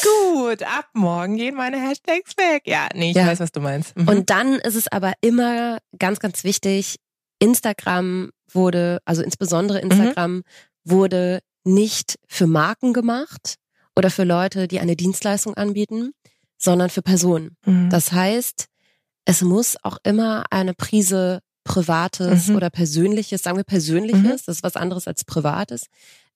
[0.03, 2.63] Gut, ab morgen gehen meine Hashtags weg.
[2.67, 3.27] Ja, nee, ich Ja.
[3.27, 3.97] weiß, was du meinst.
[3.97, 4.09] Mhm.
[4.09, 6.97] Und dann ist es aber immer ganz, ganz wichtig,
[7.39, 10.43] Instagram wurde, also insbesondere Instagram,
[10.85, 13.57] wurde nicht für Marken gemacht
[13.97, 16.13] oder für Leute, die eine Dienstleistung anbieten,
[16.59, 17.57] sondern für Personen.
[17.65, 17.91] Mhm.
[17.91, 18.67] Das heißt,
[19.25, 21.41] es muss auch immer eine Prise
[21.73, 22.57] Privates Mhm.
[22.57, 25.87] oder Persönliches, sagen wir Persönliches, das ist was anderes als Privates,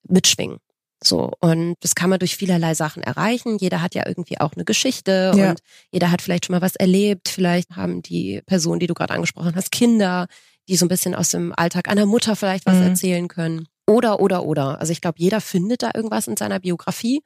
[0.08, 0.58] mitschwingen.
[1.04, 3.58] So, und das kann man durch vielerlei Sachen erreichen.
[3.58, 5.50] Jeder hat ja irgendwie auch eine Geschichte Ja.
[5.50, 5.60] und
[5.92, 7.28] jeder hat vielleicht schon mal was erlebt.
[7.28, 10.26] Vielleicht haben die Personen, die du gerade angesprochen hast, Kinder,
[10.68, 12.82] die so ein bisschen aus dem Alltag einer Mutter vielleicht was Mhm.
[12.82, 13.66] erzählen können.
[13.86, 14.80] Oder, oder, oder.
[14.80, 17.22] Also ich glaube, jeder findet da irgendwas in seiner Biografie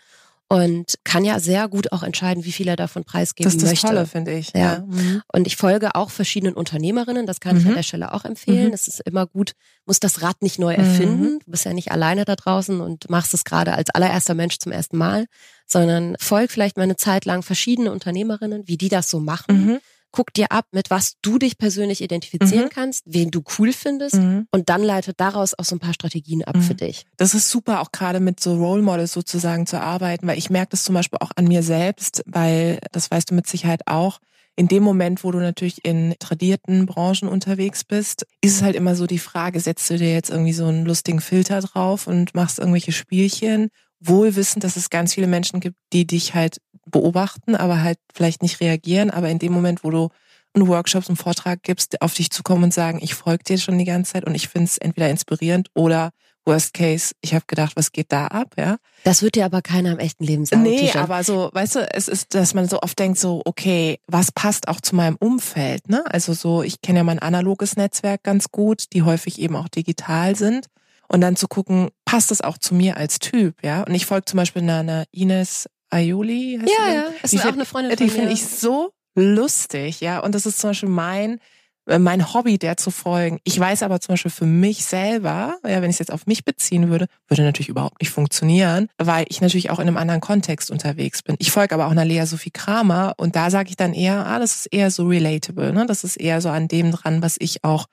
[0.52, 3.70] und kann ja sehr gut auch entscheiden, wie viel er davon preisgeben das ist das
[3.70, 3.86] möchte.
[3.86, 4.52] Tolle, finde ich.
[4.52, 4.80] Ja.
[4.84, 5.22] Mhm.
[5.32, 7.70] Und ich folge auch verschiedenen Unternehmerinnen, das kann ich Mhm.
[7.70, 8.68] an der Stelle auch empfehlen.
[8.68, 8.72] Mhm.
[8.74, 9.52] Es ist immer gut,
[9.86, 10.80] muss das Rad nicht neu Mhm.
[10.80, 11.38] erfinden.
[11.44, 14.72] Du bist ja nicht alleine da draußen und machst es gerade als allererster Mensch zum
[14.72, 15.26] ersten Mal,
[15.68, 19.78] sondern folg vielleicht mal eine Zeit lang verschiedene Unternehmerinnen, wie die das so machen.
[20.12, 22.70] Guck dir ab, mit was du dich persönlich identifizieren Mhm.
[22.70, 24.46] kannst, wen du cool findest Mhm.
[24.50, 26.62] und dann leitet daraus auch so ein paar Strategien ab Mhm.
[26.62, 27.04] für dich.
[27.16, 30.70] Das ist super, auch gerade mit so Role Models sozusagen zu arbeiten, weil ich merke
[30.72, 34.18] das zum Beispiel auch an mir selbst, weil das weißt du mit Sicherheit auch.
[34.56, 38.96] In dem Moment, wo du natürlich in tradierten Branchen unterwegs bist, ist es halt immer
[38.96, 42.58] so die Frage, setzt du dir jetzt irgendwie so einen lustigen Filter drauf und machst
[42.58, 43.68] irgendwelche Spielchen,
[44.00, 48.42] wohl wissend, dass es ganz viele Menschen gibt, die dich halt beobachten, aber halt vielleicht
[48.42, 49.10] nicht reagieren.
[49.10, 50.08] Aber in dem Moment, wo du
[50.52, 53.78] und Workshops und Vortrag gibst, auf dich zu kommen und sagen, ich folge dir schon
[53.78, 56.10] die ganze Zeit und ich finde es entweder inspirierend oder
[56.46, 58.78] Worst Case, ich habe gedacht, was geht da ab, ja?
[59.04, 60.62] Das wird dir aber keiner im echten Leben sagen.
[60.62, 64.32] Nee, aber so, weißt du, es ist, dass man so oft denkt, so, okay, was
[64.32, 66.02] passt auch zu meinem Umfeld, ne?
[66.06, 70.34] Also so, ich kenne ja mein analoges Netzwerk ganz gut, die häufig eben auch digital
[70.34, 70.66] sind.
[71.08, 73.82] Und dann zu gucken, passt das auch zu mir als Typ, ja?
[73.82, 76.58] Und ich folge zum Beispiel einer, einer Ines Aioli.
[76.60, 80.00] heißt Ja, sie ja, ist Die auch find- eine Freundin Die finde ich so lustig,
[80.00, 80.20] ja.
[80.20, 81.38] Und das ist zum Beispiel mein,
[81.86, 83.38] äh, mein Hobby, der zu folgen.
[83.44, 86.44] Ich weiß aber zum Beispiel für mich selber, ja, wenn ich es jetzt auf mich
[86.44, 90.70] beziehen würde, würde natürlich überhaupt nicht funktionieren, weil ich natürlich auch in einem anderen Kontext
[90.70, 91.36] unterwegs bin.
[91.38, 94.38] Ich folge aber auch einer Lea Sophie Kramer und da sage ich dann eher, ah,
[94.38, 95.86] das ist eher so relatable, ne?
[95.86, 97.86] Das ist eher so an dem dran, was ich auch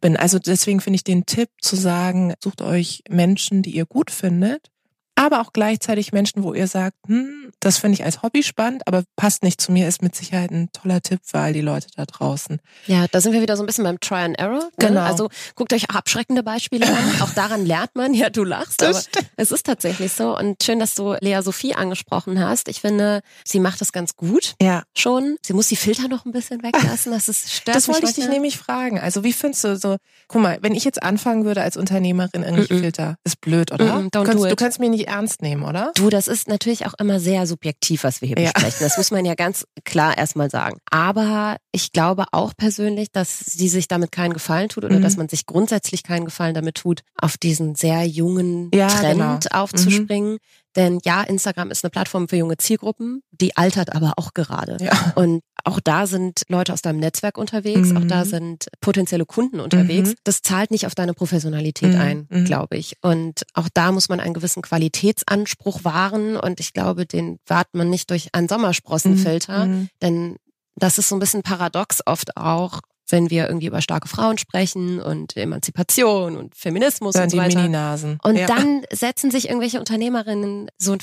[0.00, 0.16] bin.
[0.16, 4.70] Also deswegen finde ich den Tipp zu sagen, sucht euch Menschen, die ihr gut findet,
[5.16, 9.04] aber auch gleichzeitig Menschen, wo ihr sagt, hm, das finde ich als Hobby spannend, aber
[9.16, 12.04] passt nicht zu mir, ist mit Sicherheit ein toller Tipp für all die Leute da
[12.04, 12.60] draußen.
[12.86, 14.58] Ja, da sind wir wieder so ein bisschen beim Try and Error.
[14.64, 14.70] Ne?
[14.78, 15.02] Genau.
[15.02, 16.94] Also guckt euch abschreckende Beispiele an.
[17.20, 18.12] Auch daran lernt man.
[18.12, 19.00] Ja, du lachst, aber
[19.36, 20.36] es ist tatsächlich so.
[20.36, 22.68] Und schön, dass du Lea Sophie angesprochen hast.
[22.68, 24.82] Ich finde, sie macht das ganz gut Ja.
[24.96, 25.36] schon.
[25.44, 27.12] Sie muss die Filter noch ein bisschen weglassen.
[27.12, 28.98] Das ist stört Das wollte ich dich nämlich fragen.
[28.98, 29.96] Also wie findest du so,
[30.28, 32.80] guck mal, wenn ich jetzt anfangen würde als Unternehmerin irgendwelche Mm-mm.
[32.80, 33.84] Filter, ist blöd, oder?
[33.84, 34.50] Don't du, do kannst, it.
[34.50, 35.92] du kannst mich nicht ernst nehmen, oder?
[35.94, 38.52] Du, das ist natürlich auch immer sehr subjektiv, was wir hier Ja.
[38.52, 38.78] besprechen.
[38.80, 40.78] Das muss man ja ganz klar erstmal sagen.
[40.90, 45.02] Aber ich glaube auch persönlich, dass sie sich damit keinen Gefallen tut oder Mhm.
[45.02, 49.62] dass man sich grundsätzlich keinen Gefallen damit tut, auf diesen sehr jungen Ja, Trend genau.
[49.62, 50.38] aufzuspringen.
[50.76, 54.76] Denn ja, Instagram ist eine Plattform für junge Zielgruppen, die altert aber auch gerade.
[54.80, 55.12] Ja.
[55.14, 57.96] Und auch da sind Leute aus deinem Netzwerk unterwegs, Mhm.
[57.96, 60.10] auch da sind potenzielle Kunden unterwegs.
[60.10, 60.14] Mhm.
[60.24, 62.00] Das zahlt nicht auf deine Professionalität Mhm.
[62.00, 62.44] ein, Mhm.
[62.44, 62.96] glaube ich.
[63.02, 66.36] Und auch da muss man einen gewissen Qualitätsanspruch wahren.
[66.36, 69.66] Und ich glaube, den wahrt man nicht durch einen Sommersprossenfilter.
[69.66, 69.88] Mhm.
[70.02, 70.36] Denn
[70.76, 75.00] das ist so ein bisschen paradox oft auch, wenn wir irgendwie über starke Frauen sprechen
[75.00, 77.58] und Emanzipation und Feminismus Dann und so die weiter.
[77.60, 78.18] Mini-Nasen.
[78.22, 78.46] Und ja.
[78.46, 81.00] dann setzen sich irgendwelche Unternehmerinnen so einen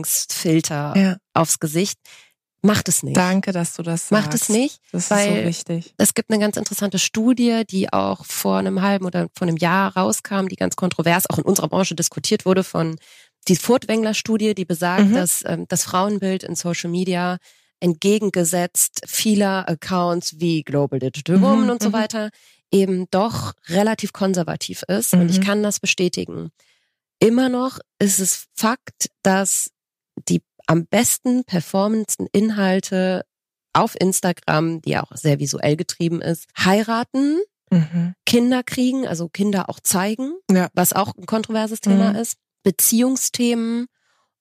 [0.00, 1.16] Verniedlichungsfilter ja.
[1.34, 1.98] aufs Gesicht.
[2.62, 3.16] Macht es nicht.
[3.16, 4.12] Danke, dass du das sagst.
[4.12, 4.80] Macht es nicht.
[4.90, 5.94] Das ist weil- so wichtig.
[5.98, 9.96] Es gibt eine ganz interessante Studie, die auch vor einem halben oder vor einem Jahr
[9.96, 12.96] rauskam, die ganz kontrovers auch in unserer Branche diskutiert wurde von
[13.48, 15.14] die Furtwängler-Studie, die besagt, Mhm.
[15.14, 17.36] dass ähm, das Frauenbild in Social Media
[17.80, 21.94] entgegengesetzt vieler Accounts wie Global Digital Mhm, Woman und so mhm.
[21.94, 22.30] weiter
[22.72, 25.12] eben doch relativ konservativ ist.
[25.14, 25.44] Und ich Mhm.
[25.44, 26.50] kann das bestätigen.
[27.18, 29.70] Immer noch ist es Fakt, dass
[30.28, 33.24] die am besten performendsten Inhalte
[33.72, 37.38] auf Instagram, die ja auch sehr visuell getrieben ist, heiraten,
[37.70, 38.14] Mhm.
[38.26, 40.68] Kinder kriegen, also Kinder auch zeigen, Ja.
[40.74, 42.16] was auch ein kontroverses Thema Mhm.
[42.16, 43.86] ist, Beziehungsthemen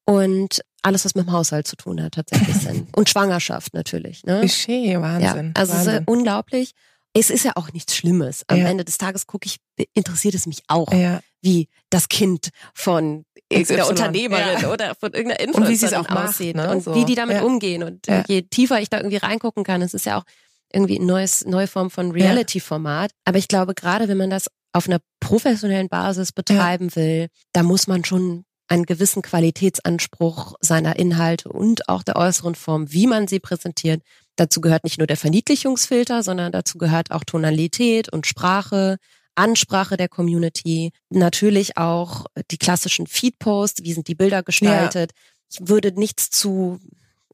[0.05, 2.87] und alles, was mit dem Haushalt zu tun hat, tatsächlich sind.
[2.95, 4.23] Und Schwangerschaft natürlich.
[4.23, 4.39] Ne?
[4.41, 5.51] Klischee, Ja, Wahnsinn.
[5.55, 6.03] also es ist Wahnsinn.
[6.05, 6.71] unglaublich.
[7.13, 8.43] Es ist ja auch nichts Schlimmes.
[8.47, 8.67] Am Ja.
[8.67, 9.57] Ende des Tages gucke ich,
[9.93, 11.21] interessiert es mich auch, ja.
[11.41, 14.71] wie das Kind von irgendeiner Unternehmerin ja.
[14.71, 16.69] oder von irgendeiner Und wie sie es Influencerin auch macht, aussieht ne?
[16.69, 16.93] und So.
[16.95, 17.43] wie die damit Ja.
[17.43, 17.83] umgehen.
[17.83, 18.23] Und Ja.
[18.27, 20.23] je tiefer ich da irgendwie reingucken kann, es ist ja auch
[20.73, 23.11] irgendwie ein neues, neue Form von Reality-Format.
[23.23, 27.87] Aber ich glaube, gerade wenn man das auf einer professionellen Basis betreiben will, da muss
[27.87, 33.39] man schon einen gewissen Qualitätsanspruch seiner Inhalte und auch der äußeren Form, wie man sie
[33.39, 34.01] präsentiert.
[34.35, 38.97] Dazu gehört nicht nur der Verniedlichungsfilter, sondern dazu gehört auch Tonalität und Sprache,
[39.35, 45.11] Ansprache der Community, natürlich auch die klassischen Feedposts, wie sind die Bilder gestaltet.
[45.51, 46.79] Ich würde nichts zu,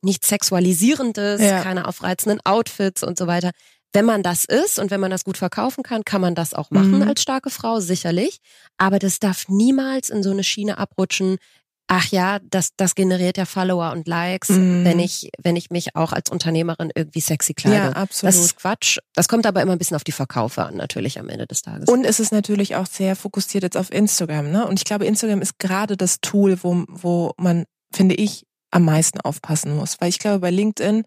[0.01, 1.61] nichts Sexualisierendes, Ja.
[1.61, 3.51] keine aufreizenden Outfits und so weiter.
[3.93, 6.71] Wenn man das ist und wenn man das gut verkaufen kann, kann man das auch
[6.71, 7.07] machen Mhm.
[7.07, 8.37] als starke Frau, sicherlich.
[8.77, 11.37] Aber das darf niemals in so eine Schiene abrutschen.
[11.93, 14.85] Ach ja, das, das generiert ja Follower und Likes, Mhm.
[14.85, 17.75] wenn ich, wenn ich mich auch als Unternehmerin irgendwie sexy kleide.
[17.75, 18.33] Ja, absolut.
[18.33, 18.99] Das ist Quatsch.
[19.13, 21.89] Das kommt aber immer ein bisschen auf die Verkaufe an, natürlich am Ende des Tages.
[21.89, 24.65] Und es ist natürlich auch sehr fokussiert jetzt auf Instagram, ne?
[24.67, 29.19] Und ich glaube, Instagram ist gerade das Tool, wo, wo man, finde ich, am meisten
[29.19, 29.97] aufpassen muss.
[29.99, 31.03] Weil ich glaube, bei LinkedIn,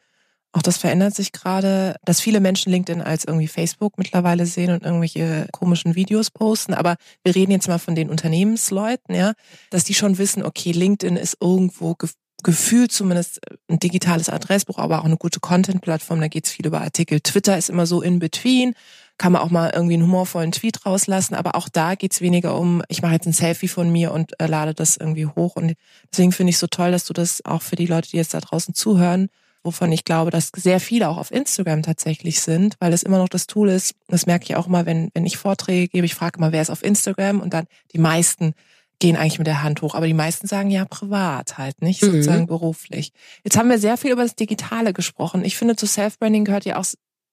[0.55, 4.85] auch das verändert sich gerade, dass viele Menschen LinkedIn als irgendwie Facebook mittlerweile sehen und
[4.85, 6.75] irgendwelche komischen Videos posten.
[6.75, 9.33] Aber wir reden jetzt mal von den Unternehmensleuten, ja,
[9.71, 12.09] dass die schon wissen, okay, LinkedIn ist irgendwo ge
[12.43, 13.41] gefühlt zumindest
[13.71, 16.21] ein digitales Adressbuch, aber auch eine gute Content-Plattform.
[16.21, 17.21] Da geht's viel über Artikel.
[17.21, 18.75] Twitter ist immer so in between
[19.17, 22.83] kann man auch mal irgendwie einen humorvollen Tweet rauslassen, aber auch da geht's weniger um,
[22.89, 25.57] ich mache jetzt ein Selfie von mir und äh, lade das irgendwie hoch.
[25.57, 25.75] Und
[26.13, 28.41] deswegen finde ich so toll, dass du das auch für die Leute, die jetzt da
[28.41, 29.29] draußen zuhören,
[29.65, 33.29] wovon ich glaube, dass sehr viele auch auf Instagram tatsächlich sind, weil es immer noch
[33.29, 33.95] das Tool ist.
[34.09, 36.07] Das merke ich auch immer, wenn, wenn ich Vorträge gebe.
[36.07, 37.41] Ich frage immer, wer ist auf Instagram?
[37.41, 38.53] Und dann die meisten
[39.01, 42.07] gehen eigentlich mit der Hand hoch, aber die meisten sagen ja privat halt, nicht Mhm.
[42.13, 43.13] sozusagen beruflich.
[43.43, 45.45] Jetzt haben wir sehr viel über das Digitale gesprochen.
[45.45, 46.85] Ich finde, zu Self-Branding gehört ja auch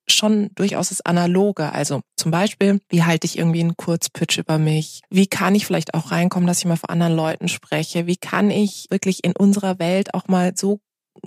[0.09, 1.71] schon durchaus das Analoge.
[1.71, 5.01] Also zum Beispiel, wie halte ich irgendwie einen Kurzpitch über mich?
[5.11, 8.07] Wie kann ich vielleicht auch reinkommen, dass ich mal vor anderen Leuten spreche?
[8.07, 10.79] Wie kann ich wirklich in unserer Welt auch mal so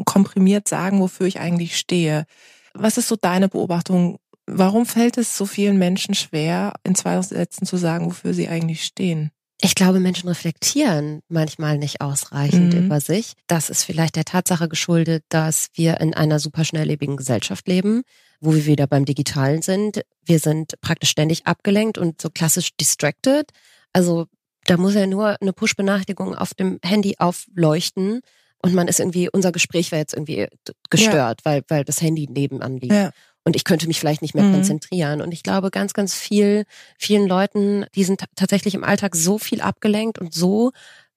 [0.04, 2.24] komprimiert sagen, wofür ich eigentlich stehe?
[2.74, 4.18] Was ist so deine Beobachtung?
[4.46, 8.84] Warum fällt es so vielen Menschen schwer, in zwei Sätzen zu sagen, wofür sie eigentlich
[8.84, 9.30] stehen?
[9.62, 12.86] Ich glaube, Menschen reflektieren manchmal nicht ausreichend mhm.
[12.86, 13.32] über sich.
[13.46, 18.02] Das ist vielleicht der Tatsache geschuldet, dass wir in einer super schnelllebigen Gesellschaft leben,
[18.40, 20.02] wo wir wieder beim Digitalen sind.
[20.24, 23.50] Wir sind praktisch ständig abgelenkt und so klassisch distracted.
[23.92, 24.26] Also
[24.66, 28.20] da muss ja nur eine Push-Benachrichtigung auf dem Handy aufleuchten
[28.64, 30.46] und man ist irgendwie, unser Gespräch wäre jetzt irgendwie
[30.90, 31.50] gestört, ja.
[31.50, 32.92] weil, weil das Handy nebenan liegt.
[32.92, 33.10] Ja
[33.44, 34.54] und ich könnte mich vielleicht nicht mehr mhm.
[34.54, 35.20] konzentrieren.
[35.20, 36.64] Und ich glaube, ganz, ganz viel,
[36.98, 40.72] vielen Leuten, die sind tatsächlich im Alltag so viel abgelenkt und so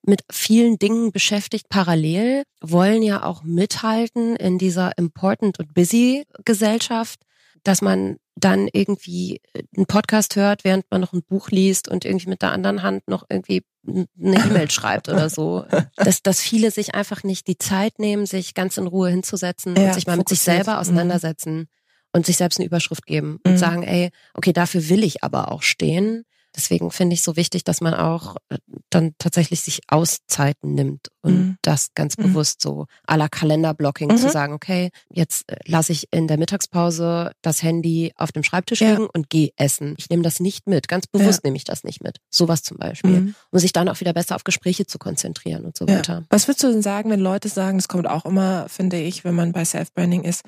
[0.05, 7.21] mit vielen Dingen beschäftigt parallel, wollen ja auch mithalten in dieser important und busy Gesellschaft,
[7.63, 9.41] dass man dann irgendwie
[9.75, 13.07] einen Podcast hört, während man noch ein Buch liest und irgendwie mit der anderen Hand
[13.07, 15.65] noch irgendwie eine E-Mail schreibt oder so.
[15.95, 19.87] Dass, dass viele sich einfach nicht die Zeit nehmen, sich ganz in Ruhe hinzusetzen ja,
[19.87, 20.17] und sich mal fokussiert.
[20.17, 20.79] mit sich selber mhm.
[20.79, 21.67] auseinandersetzen
[22.13, 23.57] und sich selbst eine Überschrift geben und mhm.
[23.57, 26.23] sagen, ey, okay, dafür will ich aber auch stehen.
[26.57, 28.57] Deswegen finde ich so wichtig, dass man auch äh,
[28.89, 31.57] dann tatsächlich sich Auszeiten nimmt und mhm.
[31.61, 32.23] das ganz mhm.
[32.23, 34.17] bewusst so à la Kalenderblocking mhm.
[34.17, 38.81] zu sagen, okay, jetzt äh, lasse ich in der Mittagspause das Handy auf dem Schreibtisch
[38.81, 38.91] ja.
[38.91, 39.93] liegen und gehe essen.
[39.97, 40.87] Ich nehme das nicht mit.
[40.87, 41.47] Ganz bewusst ja.
[41.47, 42.17] nehme ich das nicht mit.
[42.31, 43.21] Sowas zum Beispiel.
[43.21, 43.35] Mhm.
[43.51, 45.97] Um sich dann auch wieder besser auf Gespräche zu konzentrieren und so ja.
[45.99, 46.23] weiter.
[46.31, 49.35] Was würdest du denn sagen, wenn Leute sagen, das kommt auch immer, finde ich, wenn
[49.35, 50.43] man bei Self-Branding ist,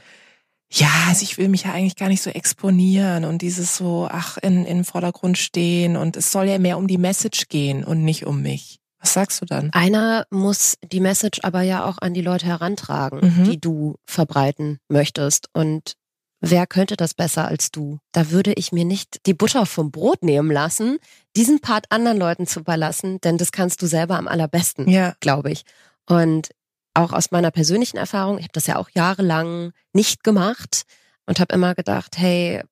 [0.71, 4.37] ja, also ich will mich ja eigentlich gar nicht so exponieren und dieses so, ach,
[4.37, 8.27] in, in Vordergrund stehen und es soll ja mehr um die Message gehen und nicht
[8.27, 8.79] um mich.
[8.99, 9.71] Was sagst du dann?
[9.71, 13.43] Einer muss die Message aber ja auch an die Leute herantragen, mhm.
[13.45, 15.47] die du verbreiten möchtest.
[15.53, 15.93] Und
[16.41, 17.99] wer könnte das besser als du?
[18.11, 20.97] Da würde ich mir nicht die Butter vom Brot nehmen lassen,
[21.35, 25.15] diesen Part anderen Leuten zu überlassen, denn das kannst du selber am allerbesten, ja.
[25.21, 25.63] glaube ich.
[26.05, 26.49] Und
[26.93, 30.83] auch aus meiner persönlichen Erfahrung, ich habe das ja auch jahrelang nicht gemacht
[31.25, 32.63] und habe immer gedacht, hey,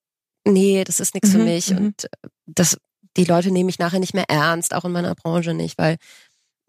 [0.44, 1.78] nee, das ist nichts mhm, für mich mhm.
[1.78, 2.08] und
[2.46, 2.76] das
[3.16, 5.96] die Leute nehmen mich nachher nicht mehr ernst, auch in meiner Branche nicht, weil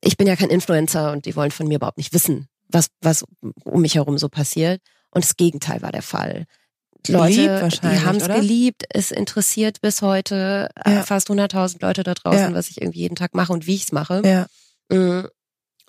[0.02, 3.24] ich bin ja kein Influencer und die wollen von mir überhaupt nicht wissen, was was
[3.64, 4.82] um mich herum so passiert
[5.12, 6.46] und das Gegenteil war der Fall.
[7.08, 11.04] Leute, die haben es geliebt, es interessiert bis heute äh, ja.
[11.04, 12.54] fast 100.000 Leute da draußen, ja.
[12.54, 14.22] was ich irgendwie jeden Tag mache und wie ich es mache.
[14.26, 14.48] Ja.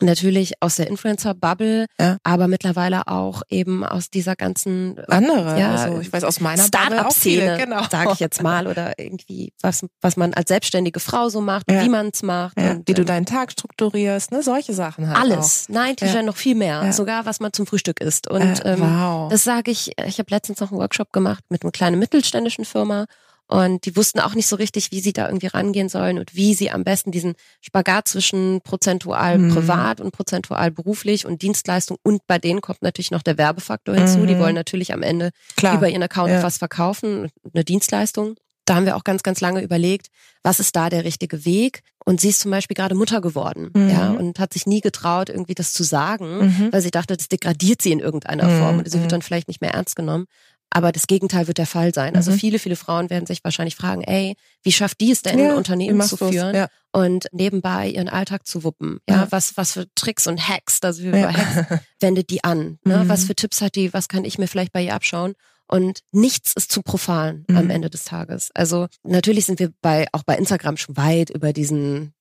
[0.02, 2.16] Natürlich aus der Influencer-Bubble, ja.
[2.22, 5.58] aber mittlerweile auch eben aus dieser ganzen andere.
[5.58, 7.82] Ja, also ich weiß aus meiner Startup-Szene, genau.
[7.90, 11.82] sage ich jetzt mal, oder irgendwie was was man als selbstständige Frau so macht, ja.
[11.82, 12.72] wie man es macht, ja.
[12.72, 15.74] und, wie du ähm, deinen Tag strukturierst, ne, solche Sachen halt Alles, auch.
[15.74, 16.22] nein, ja.
[16.22, 18.28] noch viel mehr, sogar was man zum Frühstück isst.
[18.28, 19.24] Und äh, wow.
[19.24, 19.92] ähm, das sage ich.
[20.06, 23.06] Ich habe letztens noch einen Workshop gemacht mit einer kleinen mittelständischen Firma
[23.50, 26.54] und die wussten auch nicht so richtig, wie sie da irgendwie rangehen sollen und wie
[26.54, 29.52] sie am besten diesen Spagat zwischen prozentual mhm.
[29.52, 34.18] privat und prozentual beruflich und Dienstleistung und bei denen kommt natürlich noch der Werbefaktor hinzu.
[34.18, 34.26] Mhm.
[34.28, 35.74] Die wollen natürlich am Ende Klar.
[35.74, 36.42] über ihren Account ja.
[36.44, 38.36] was verkaufen, eine Dienstleistung.
[38.66, 40.08] Da haben wir auch ganz, ganz lange überlegt,
[40.44, 41.82] was ist da der richtige Weg?
[42.04, 43.88] Und sie ist zum Beispiel gerade Mutter geworden, mhm.
[43.90, 46.68] ja, und hat sich nie getraut, irgendwie das zu sagen, mhm.
[46.70, 48.58] weil sie dachte, das degradiert sie in irgendeiner mhm.
[48.60, 49.10] Form und sie wird mhm.
[49.10, 50.26] dann vielleicht nicht mehr ernst genommen.
[50.70, 52.14] Aber das Gegenteil wird der Fall sein.
[52.14, 52.36] Also mhm.
[52.38, 55.56] viele, viele Frauen werden sich wahrscheinlich fragen, ey, wie schafft die es denn, ja, ein
[55.56, 56.68] Unternehmen zu führen ja.
[56.92, 59.00] und nebenbei ihren Alltag zu wuppen?
[59.08, 62.78] Ja, ja, was, was für Tricks und Hacks, sind wir über Hacks, wendet die an?
[62.84, 63.04] Ne?
[63.04, 63.08] Mhm.
[63.08, 63.92] Was für Tipps hat die?
[63.92, 65.34] Was kann ich mir vielleicht bei ihr abschauen?
[65.66, 67.56] Und nichts ist zu profan mhm.
[67.56, 68.50] am Ende des Tages.
[68.54, 72.12] Also natürlich sind wir bei, auch bei Instagram schon weit über diesen,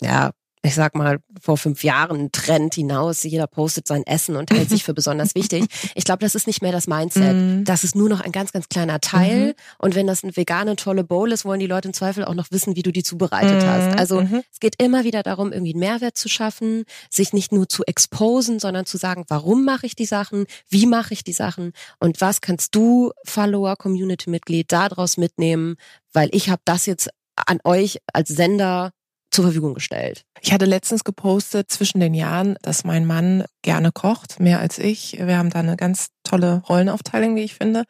[0.00, 3.22] ja, ich sag mal, vor fünf Jahren Trend hinaus.
[3.22, 5.64] Jeder postet sein Essen und hält sich für besonders wichtig.
[5.94, 7.34] Ich glaube, das ist nicht mehr das Mindset.
[7.34, 7.64] Mm.
[7.64, 9.50] Das ist nur noch ein ganz, ganz kleiner Teil.
[9.50, 9.84] Mm.
[9.84, 12.50] Und wenn das eine vegane, tolle Bowl ist, wollen die Leute im Zweifel auch noch
[12.50, 13.66] wissen, wie du die zubereitet mm.
[13.66, 13.98] hast.
[13.98, 14.42] Also -hmm.
[14.52, 18.58] es geht immer wieder darum, irgendwie einen Mehrwert zu schaffen, sich nicht nur zu exposen,
[18.58, 22.40] sondern zu sagen, warum mache ich die Sachen, wie mache ich die Sachen und was
[22.40, 25.76] kannst du, Follower, Community-Mitglied, daraus mitnehmen,
[26.12, 27.10] weil ich habe das jetzt
[27.46, 28.92] an euch als Sender
[29.30, 30.22] zur Verfügung gestellt.
[30.40, 35.18] Ich hatte letztens gepostet zwischen den Jahren, dass mein Mann gerne kocht, mehr als ich.
[35.18, 37.84] Wir haben da eine ganz tolle Rollenaufteilung, wie ich finde.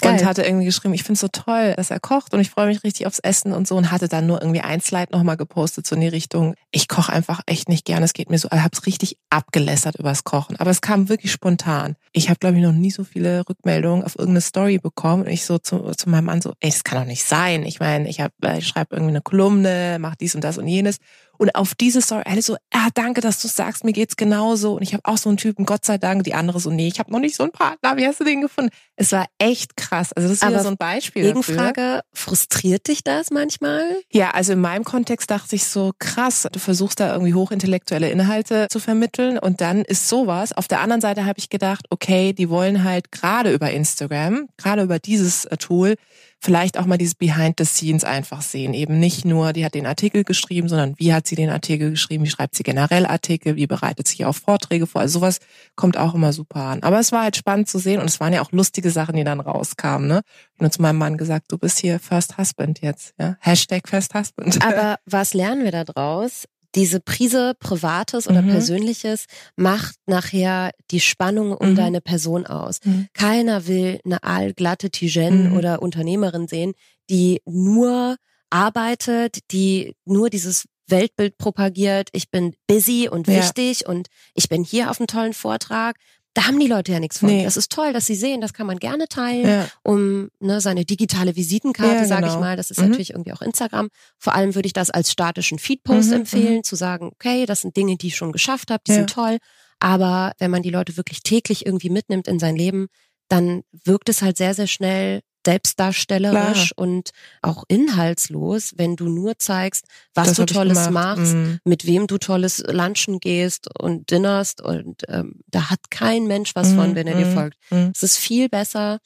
[0.00, 0.12] Geil.
[0.12, 2.66] Und hatte irgendwie geschrieben, ich finde es so toll, dass er kocht und ich freue
[2.66, 5.86] mich richtig aufs Essen und so und hatte dann nur irgendwie ein Slide nochmal gepostet
[5.86, 8.58] so in die Richtung, ich koche einfach echt nicht gern, es geht mir so, ich
[8.58, 11.96] habe es richtig abgelässert übers Kochen, aber es kam wirklich spontan.
[12.12, 15.44] Ich habe glaube ich noch nie so viele Rückmeldungen auf irgendeine Story bekommen und ich
[15.44, 17.64] so zu, zu meinem Mann so, ey, das kann doch nicht sein.
[17.64, 20.98] Ich meine, ich, hab, ich schreibe irgendwie eine Kolumne, mach dies und das und jenes
[21.40, 24.74] Und auf diese Story, alle so, ah, danke, dass du sagst, mir geht's genauso.
[24.74, 26.22] Und ich habe auch so einen Typen, Gott sei Dank.
[26.24, 27.96] Die andere so, nee, ich habe noch nicht so einen Partner.
[27.96, 28.70] Wie hast du den gefunden?
[28.96, 30.12] Es war echt krass.
[30.12, 31.22] Also das ist Aber wieder so ein Beispiel.
[31.22, 32.02] Gegenfrage, Dafür.
[32.12, 33.84] frustriert dich das manchmal?
[34.12, 38.66] Ja, also in meinem Kontext dachte ich so, krass, du versuchst da irgendwie hochintellektuelle Inhalte
[38.68, 40.52] zu vermitteln und dann ist sowas.
[40.52, 44.82] Auf der anderen Seite habe ich gedacht, okay, die wollen halt gerade über Instagram, gerade
[44.82, 45.94] über dieses äh, Tool,
[46.40, 48.72] vielleicht auch mal dieses Behind the Scenes einfach sehen.
[48.72, 52.24] Eben nicht nur, die hat den Artikel geschrieben, sondern wie hat sie den Artikel geschrieben,
[52.24, 55.02] wie schreibt sie generell Artikel, wie bereitet sie auf Vorträge vor.
[55.02, 55.38] Also sowas
[55.76, 56.82] kommt auch immer super an.
[56.82, 59.24] Aber es war halt spannend zu sehen und es waren ja auch lustige Sachen, die
[59.24, 60.08] dann rauskamen.
[60.08, 60.22] Ne?
[60.24, 63.14] Ich habe nur zu meinem Mann gesagt, du bist hier First Husband jetzt.
[63.18, 63.36] Ja?
[63.40, 64.64] Hashtag First Husband.
[64.64, 66.46] Aber was lernen wir da draus?
[66.74, 68.50] Diese Prise Privates oder mhm.
[68.50, 71.76] Persönliches macht nachher die Spannung um mhm.
[71.76, 72.80] deine Person aus.
[72.84, 73.08] Mhm.
[73.12, 75.56] Keiner will eine allglatte Tijen mhm.
[75.56, 76.72] oder Unternehmerin sehen,
[77.08, 78.16] die nur
[78.50, 83.88] arbeitet, die nur dieses Weltbild propagiert, ich bin busy und wichtig ja.
[83.88, 85.96] und ich bin hier auf einem tollen Vortrag,
[86.34, 87.28] da haben die Leute ja nichts von.
[87.28, 87.42] Nee.
[87.42, 89.68] Das ist toll, dass sie sehen, das kann man gerne teilen, ja.
[89.82, 92.34] um ne, seine digitale Visitenkarte, ja, sage genau.
[92.34, 92.56] ich mal.
[92.56, 92.88] Das ist mhm.
[92.88, 93.88] natürlich irgendwie auch Instagram.
[94.18, 96.64] Vor allem würde ich das als statischen Feedpost mhm, empfehlen, mhm.
[96.64, 98.98] zu sagen, okay, das sind Dinge, die ich schon geschafft habe, die ja.
[98.98, 99.38] sind toll.
[99.80, 102.86] Aber wenn man die Leute wirklich täglich irgendwie mitnimmt in sein Leben,
[103.28, 106.86] dann wirkt es halt sehr, sehr schnell selbstdarstellerisch Klar.
[106.86, 107.10] und
[107.42, 111.58] auch inhaltslos, wenn du nur zeigst, was das du Tolles machst, mhm.
[111.64, 116.70] mit wem du tolles Lunchen gehst und dinnerst und ähm, da hat kein Mensch was
[116.70, 116.76] mhm.
[116.76, 117.34] von, wenn er dir mhm.
[117.34, 117.56] folgt.
[117.70, 117.92] Mhm.
[117.94, 118.98] Es ist viel besser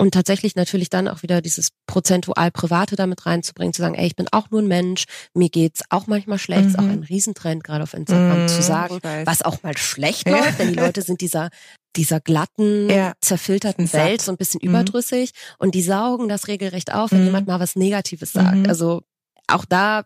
[0.00, 4.16] und tatsächlich natürlich dann auch wieder dieses prozentual Private damit reinzubringen, zu sagen, ey, ich
[4.16, 6.68] bin auch nur ein Mensch, mir geht's auch manchmal schlecht, mhm.
[6.68, 10.60] ist auch ein Riesentrend gerade auf Instagram, mhm, zu sagen, was auch mal schlecht läuft,
[10.60, 11.50] denn die Leute sind dieser
[11.96, 13.12] dieser glatten, ja.
[13.20, 14.70] zerfilterten Welt so ein bisschen mhm.
[14.70, 17.26] überdrüssig und die saugen das regelrecht auf, wenn mhm.
[17.26, 18.56] jemand mal was Negatives sagt.
[18.56, 18.66] Mhm.
[18.66, 19.02] Also
[19.46, 20.04] auch da,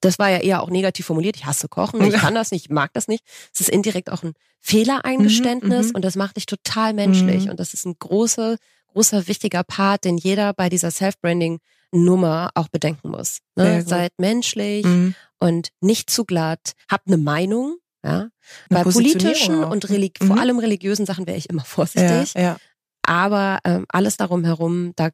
[0.00, 1.36] das war ja eher auch negativ formuliert.
[1.36, 3.24] Ich hasse Kochen, ich kann das nicht, ich mag das nicht.
[3.52, 5.96] Es ist indirekt auch ein Fehlereingeständnis mhm, mhm.
[5.96, 7.50] und das macht dich total menschlich mhm.
[7.50, 8.56] und das ist ein großer,
[8.92, 11.58] großer, wichtiger Part, den jeder bei dieser Self-Branding
[11.90, 13.38] Nummer auch bedenken muss.
[13.56, 13.82] Ne?
[13.82, 14.84] Seid menschlich
[15.38, 18.28] und nicht zu glatt, habt eine Meinung, ja?
[18.68, 19.70] Bei politischen auch.
[19.70, 20.10] und ne?
[20.20, 20.26] mhm.
[20.26, 22.34] vor allem religiösen Sachen wäre ich immer vorsichtig.
[22.34, 22.56] Ja, ja.
[23.02, 25.08] Aber ähm, alles darum herum, da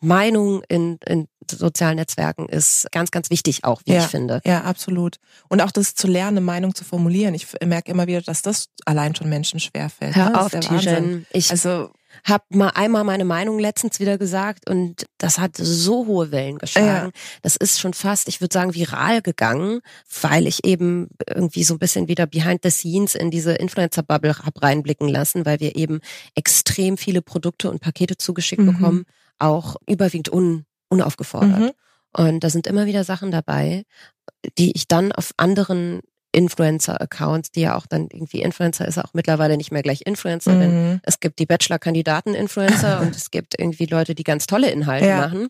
[0.00, 4.40] Meinung in, in sozialen Netzwerken ist ganz, ganz wichtig auch, wie ja, ich finde.
[4.44, 5.16] Ja, absolut.
[5.48, 7.34] Und auch das zu lernen, eine Meinung zu formulieren.
[7.34, 10.14] Ich merke immer wieder, dass das allein schon Menschen schwerfällt.
[10.14, 10.40] Hör ne?
[10.40, 11.26] auf, Tijen.
[11.32, 11.90] Ich, also
[12.22, 17.10] habe mal einmal meine Meinung letztens wieder gesagt und das hat so hohe Wellen geschlagen.
[17.14, 17.20] Ja.
[17.42, 19.80] Das ist schon fast, ich würde sagen, viral gegangen,
[20.22, 24.62] weil ich eben irgendwie so ein bisschen wieder behind the scenes in diese Influencer-Bubble hab
[24.62, 26.00] reinblicken lassen, weil wir eben
[26.34, 28.74] extrem viele Produkte und Pakete zugeschickt mhm.
[28.74, 29.04] bekommen,
[29.38, 31.60] auch überwiegend un, unaufgefordert.
[31.60, 31.70] Mhm.
[32.16, 33.84] Und da sind immer wieder Sachen dabei,
[34.58, 36.00] die ich dann auf anderen
[36.34, 40.90] Influencer-Accounts, die ja auch dann irgendwie Influencer ist auch mittlerweile nicht mehr gleich Influencerin.
[40.90, 41.00] Mhm.
[41.04, 45.18] Es gibt die Bachelor-Kandidaten-Influencer und es gibt irgendwie Leute, die ganz tolle Inhalte ja.
[45.18, 45.48] machen,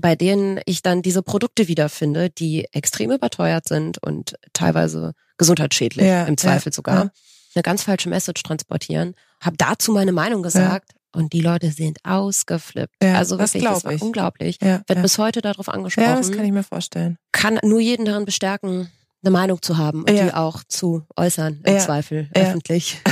[0.00, 6.24] bei denen ich dann diese Produkte wiederfinde, die extrem überteuert sind und teilweise gesundheitsschädlich, ja,
[6.24, 7.10] im Zweifel ja, sogar.
[7.54, 9.14] Eine ganz falsche Message transportieren.
[9.40, 10.92] Habe dazu meine Meinung gesagt.
[11.14, 12.94] Und die Leute sind ausgeflippt.
[13.02, 14.00] Ja, also wirklich, das, das war ich.
[14.00, 14.58] unglaublich.
[14.62, 15.02] Ja, Wird ja.
[15.02, 16.08] bis heute darauf angesprochen.
[16.08, 17.18] Ja, das kann ich mir vorstellen.
[17.32, 18.90] Kann nur jeden darin bestärken,
[19.22, 20.24] eine Meinung zu haben und ja.
[20.24, 21.80] die auch zu äußern, im ja.
[21.80, 22.42] Zweifel, ja.
[22.42, 23.00] öffentlich.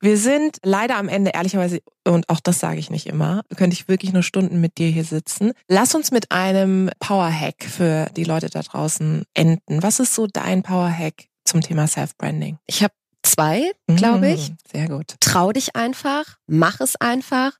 [0.00, 3.88] Wir sind leider am Ende, ehrlicherweise, und auch das sage ich nicht immer, könnte ich
[3.88, 5.52] wirklich nur Stunden mit dir hier sitzen.
[5.66, 9.82] Lass uns mit einem Power-Hack für die Leute da draußen enden.
[9.82, 12.58] Was ist so dein Power-Hack zum Thema Self-Branding?
[12.66, 14.50] Ich habe zwei, glaube ich.
[14.50, 15.14] Mm, sehr gut.
[15.20, 17.52] Trau dich einfach, mach es einfach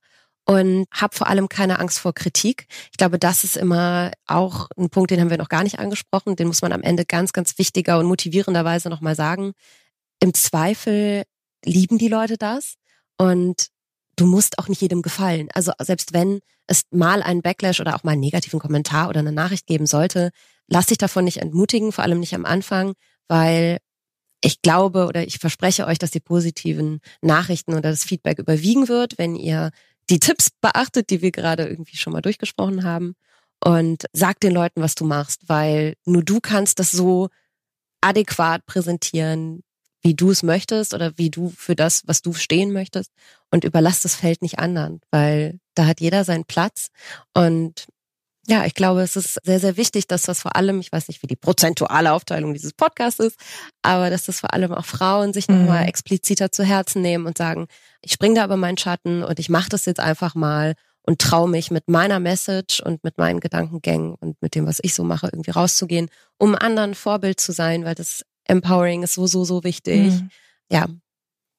[0.45, 2.67] und hab vor allem keine Angst vor Kritik.
[2.91, 6.35] Ich glaube, das ist immer auch ein Punkt, den haben wir noch gar nicht angesprochen.
[6.35, 9.53] Den muss man am Ende ganz, ganz wichtiger und motivierenderweise nochmal sagen.
[10.19, 11.23] Im Zweifel
[11.65, 12.75] lieben die Leute das
[13.17, 13.67] und
[14.15, 15.49] du musst auch nicht jedem gefallen.
[15.53, 19.31] Also selbst wenn es mal einen Backlash oder auch mal einen negativen Kommentar oder eine
[19.31, 20.29] Nachricht geben sollte,
[20.67, 22.93] lass dich davon nicht entmutigen, vor allem nicht am Anfang,
[23.27, 23.79] weil
[24.41, 29.17] ich glaube oder ich verspreche euch, dass die positiven Nachrichten oder das Feedback überwiegen wird,
[29.17, 29.71] wenn ihr
[30.09, 33.15] die Tipps beachtet, die wir gerade irgendwie schon mal durchgesprochen haben
[33.63, 37.29] und sag den Leuten, was du machst, weil nur du kannst das so
[38.01, 39.63] adäquat präsentieren,
[40.03, 43.11] wie du es möchtest oder wie du für das, was du stehen möchtest
[43.49, 46.89] und überlass das Feld nicht anderen, weil da hat jeder seinen Platz
[47.33, 47.87] und
[48.47, 51.23] ja, ich glaube, es ist sehr, sehr wichtig, dass das vor allem, ich weiß nicht,
[51.23, 53.39] wie die prozentuale Aufteilung dieses Podcasts ist,
[53.81, 55.61] aber dass das vor allem auch Frauen sich mhm.
[55.61, 57.67] nochmal expliziter zu Herzen nehmen und sagen,
[58.01, 61.49] ich springe da über meinen Schatten und ich mache das jetzt einfach mal und traue
[61.49, 65.27] mich mit meiner Message und mit meinen Gedankengängen und mit dem, was ich so mache,
[65.27, 70.11] irgendwie rauszugehen, um anderen Vorbild zu sein, weil das Empowering ist so, so, so wichtig.
[70.11, 70.29] Mhm.
[70.71, 70.87] Ja,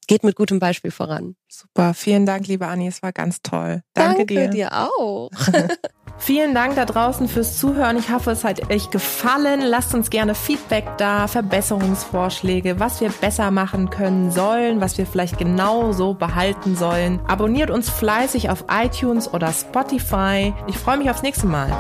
[0.07, 1.36] geht mit gutem Beispiel voran.
[1.48, 3.82] Super, vielen Dank, liebe Anni, es war ganz toll.
[3.94, 4.48] Danke, Danke dir.
[4.48, 5.30] dir auch.
[6.18, 7.98] Vielen Dank da draußen fürs Zuhören.
[7.98, 9.61] Ich hoffe, es hat euch gefallen.
[9.61, 15.38] Lasst uns gerne Feedback da, Verbesserungsvorschläge, was wir besser machen können sollen, was wir vielleicht
[15.38, 17.20] genau so behalten sollen.
[17.26, 20.54] Abonniert uns fleißig auf iTunes oder Spotify.
[20.66, 21.70] Ich freue mich aufs nächste Mal.